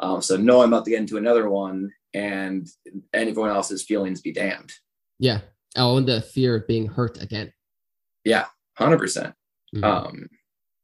[0.00, 2.66] Um, so no, I'm about to get into another one and
[3.12, 4.72] anyone else's feelings be damned.
[5.18, 5.40] Yeah.
[5.76, 7.52] Oh, and the fear of being hurt again.
[8.24, 8.46] Yeah,
[8.78, 8.98] 100%.
[8.98, 9.34] percent
[9.74, 9.84] mm-hmm.
[9.84, 10.28] Um,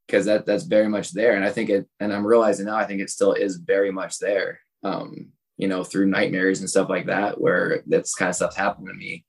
[0.06, 1.36] because that that's very much there.
[1.36, 4.18] And I think it, and I'm realizing now, I think it still is very much
[4.18, 4.58] there.
[4.82, 8.88] Um, you know, through nightmares and stuff like that, where that's kind of stuff's happened
[8.88, 9.24] to me.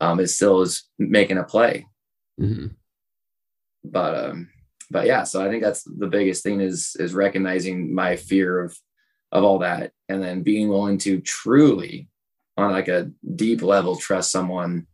[0.00, 1.86] Um, it still is making a play.
[2.40, 2.66] Mm-hmm.
[3.84, 4.50] But um,
[4.90, 8.76] but yeah, so I think that's the biggest thing is is recognizing my fear of
[9.32, 12.08] of all that, and then being willing to truly,
[12.56, 14.86] on like a deep level, trust someone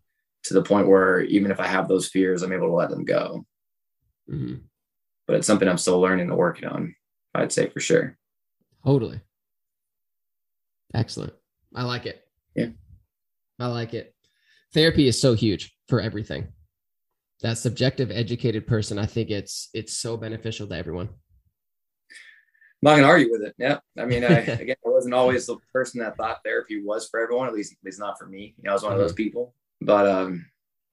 [0.45, 3.05] to the point where even if I have those fears, I'm able to let them
[3.05, 3.45] go.
[4.30, 4.66] Mm-hmm
[5.30, 6.97] but it's something I'm still learning and working on.
[7.36, 8.18] I'd say for sure.
[8.84, 9.20] Totally.
[10.95, 11.32] Excellent.
[11.74, 12.22] I like it.
[12.55, 12.68] Yeah.
[13.59, 14.14] I like it.
[14.74, 16.49] Therapy is so huge for everything.
[17.43, 21.09] That subjective educated person, I think it's it's so beneficial to everyone.
[21.09, 21.16] I'm
[22.82, 23.55] not gonna argue with it.
[23.59, 23.78] Yeah.
[23.99, 27.49] I mean, I, again, I wasn't always the person that thought therapy was for everyone,
[27.49, 28.55] at least at least not for me.
[28.57, 29.01] You know, I was one mm-hmm.
[29.01, 29.55] of those people.
[29.80, 30.47] But um,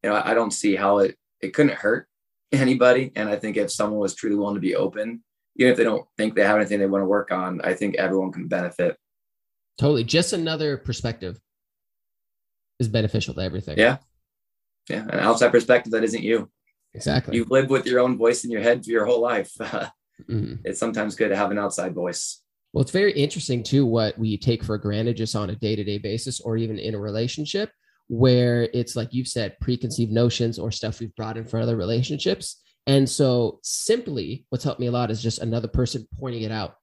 [0.04, 2.08] you know, I, I don't see how it it couldn't hurt
[2.52, 3.12] anybody.
[3.16, 5.24] And I think if someone was truly willing to be open,
[5.58, 7.96] even if they don't think they have anything they want to work on, I think
[7.96, 8.98] everyone can benefit.
[9.78, 10.04] Totally.
[10.04, 11.40] Just another perspective
[12.80, 13.78] is beneficial to everything.
[13.78, 13.98] Yeah.
[14.90, 15.04] Yeah.
[15.10, 16.50] An outside perspective that isn't you.
[16.94, 17.36] Exactly.
[17.36, 19.52] You've lived with your own voice in your head for your whole life.
[19.60, 20.56] mm-hmm.
[20.64, 22.42] It's sometimes good to have an outside voice.
[22.74, 25.84] Well, it's very interesting too what we take for granted just on a day to
[25.84, 27.72] day basis or even in a relationship
[28.08, 32.62] where it's like you've said preconceived notions or stuff we've brought in for other relationships
[32.86, 36.76] and so simply what's helped me a lot is just another person pointing it out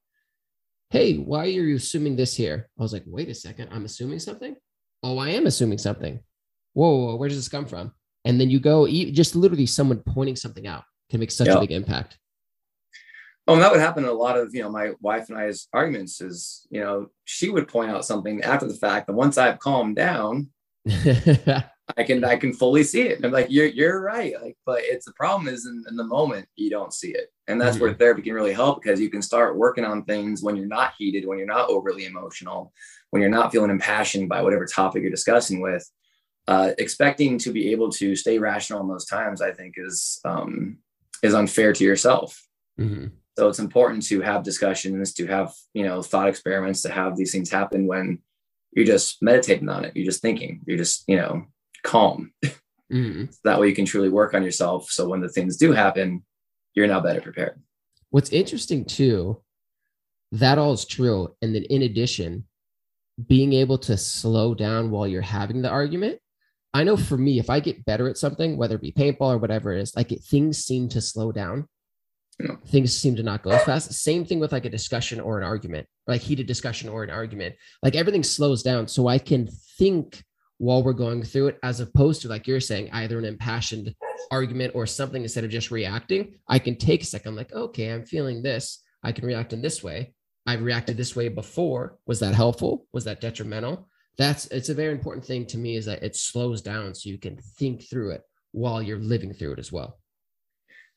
[0.94, 2.68] hey why are you assuming this here?
[2.78, 4.54] I was like wait a second i'm assuming something?
[5.02, 6.20] Oh i am assuming something.
[6.72, 7.92] Whoa, whoa where does this come from?
[8.24, 11.72] And then you go just literally someone pointing something out can make such a big
[11.72, 12.16] impact.
[13.46, 16.22] Oh, that would happen in a lot of, you know, my wife and I's arguments
[16.22, 19.06] is, you know, she would point out something after the fact.
[19.06, 20.48] But once I've calmed down,
[21.96, 23.24] I can I can fully see it.
[23.24, 24.34] I'm like, you're you're right.
[24.40, 27.32] Like, but it's the problem is in, in the moment you don't see it.
[27.46, 27.84] And that's mm-hmm.
[27.84, 30.94] where therapy can really help because you can start working on things when you're not
[30.98, 32.72] heated, when you're not overly emotional,
[33.10, 35.88] when you're not feeling impassioned by whatever topic you're discussing with.
[36.46, 40.78] Uh, expecting to be able to stay rational in those times, I think, is um,
[41.22, 42.46] is unfair to yourself.
[42.78, 43.06] Mm-hmm.
[43.38, 47.32] So it's important to have discussions, to have you know thought experiments, to have these
[47.32, 48.18] things happen when
[48.74, 49.92] you're just meditating on it.
[49.94, 50.60] You're just thinking.
[50.66, 51.46] You're just, you know,
[51.84, 52.32] calm.
[52.92, 53.26] Mm-hmm.
[53.30, 54.90] So that way you can truly work on yourself.
[54.90, 56.24] So when the things do happen,
[56.74, 57.60] you're now better prepared.
[58.10, 59.42] What's interesting too,
[60.32, 61.34] that all is true.
[61.40, 62.44] And then in addition,
[63.26, 66.20] being able to slow down while you're having the argument.
[66.72, 69.38] I know for me, if I get better at something, whether it be paintball or
[69.38, 71.68] whatever it is, like it, things seem to slow down
[72.40, 72.56] yeah.
[72.66, 73.92] things seem to not go as fast.
[73.92, 77.54] Same thing with like a discussion or an argument, like heated discussion or an argument.
[77.82, 80.24] Like everything slows down, so I can think
[80.58, 83.94] while we're going through it, as opposed to like you're saying, either an impassioned
[84.30, 86.34] argument or something instead of just reacting.
[86.48, 88.82] I can take a second, like, okay, I'm feeling this.
[89.02, 90.14] I can react in this way.
[90.46, 91.98] I've reacted this way before.
[92.06, 92.86] Was that helpful?
[92.92, 93.88] Was that detrimental?
[94.16, 97.18] That's it's a very important thing to me is that it slows down so you
[97.18, 99.98] can think through it while you're living through it as well.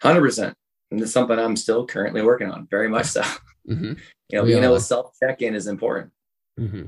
[0.04, 0.54] 100%
[0.92, 3.22] and it's something I'm still currently working on, very much so.
[3.70, 3.94] Mm-hmm.
[4.30, 6.12] You know, we being able to self check in is important.
[6.60, 6.88] Mm-hmm.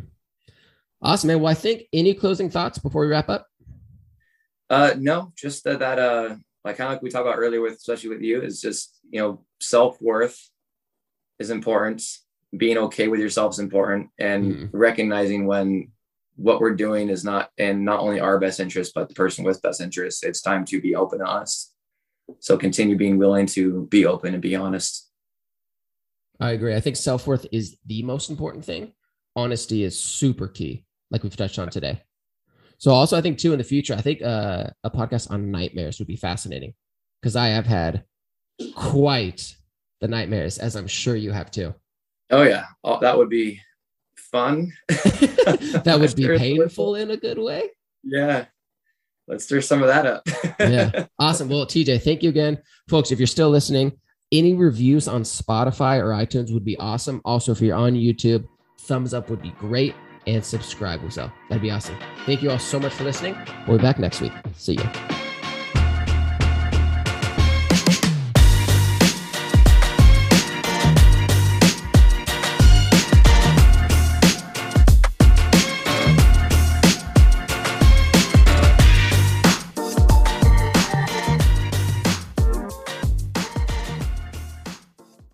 [1.02, 1.39] Awesome, man.
[1.39, 3.47] Well, I think any closing thoughts before we wrap up?
[4.70, 7.74] Uh, no, just that, that uh, like kind of like we talked about earlier with,
[7.74, 10.39] especially with you, is just you know, self worth
[11.39, 12.04] is important.
[12.56, 14.78] Being okay with yourself is important, and mm-hmm.
[14.78, 15.91] recognizing when
[16.36, 19.62] what we're doing is not in not only our best interest, but the person with
[19.62, 20.24] best interest.
[20.24, 21.74] It's time to be open and honest
[22.39, 25.10] so continue being willing to be open and be honest.
[26.39, 26.76] I agree.
[26.76, 28.93] I think self worth is the most important thing.
[29.36, 32.01] Honesty is super key, like we've touched on today.
[32.78, 35.99] So also, I think too in the future, I think uh, a podcast on nightmares
[35.99, 36.74] would be fascinating
[37.22, 38.03] because I have had
[38.76, 39.55] quite
[39.99, 41.74] the nightmares, as I'm sure you have too.
[42.30, 43.60] Oh yeah, oh, that would be
[44.32, 44.72] fun.
[44.88, 47.70] that would be painful in a good way.
[48.03, 48.45] Yeah.
[49.28, 50.28] Let's stir some of that up.
[50.60, 51.05] yeah.
[51.20, 51.49] Awesome.
[51.49, 52.57] Well, TJ, thank you again.
[52.89, 53.91] Folks, if you're still listening,
[54.32, 57.22] any reviews on Spotify or iTunes would be awesome.
[57.26, 58.47] Also, if you're on YouTube,
[58.80, 59.93] thumbs up would be great
[60.30, 60.99] and subscribe.
[61.11, 61.97] So that'd be awesome.
[62.25, 63.38] Thank you all so much for listening.
[63.67, 64.34] We'll be back next week.
[64.55, 65.28] See you.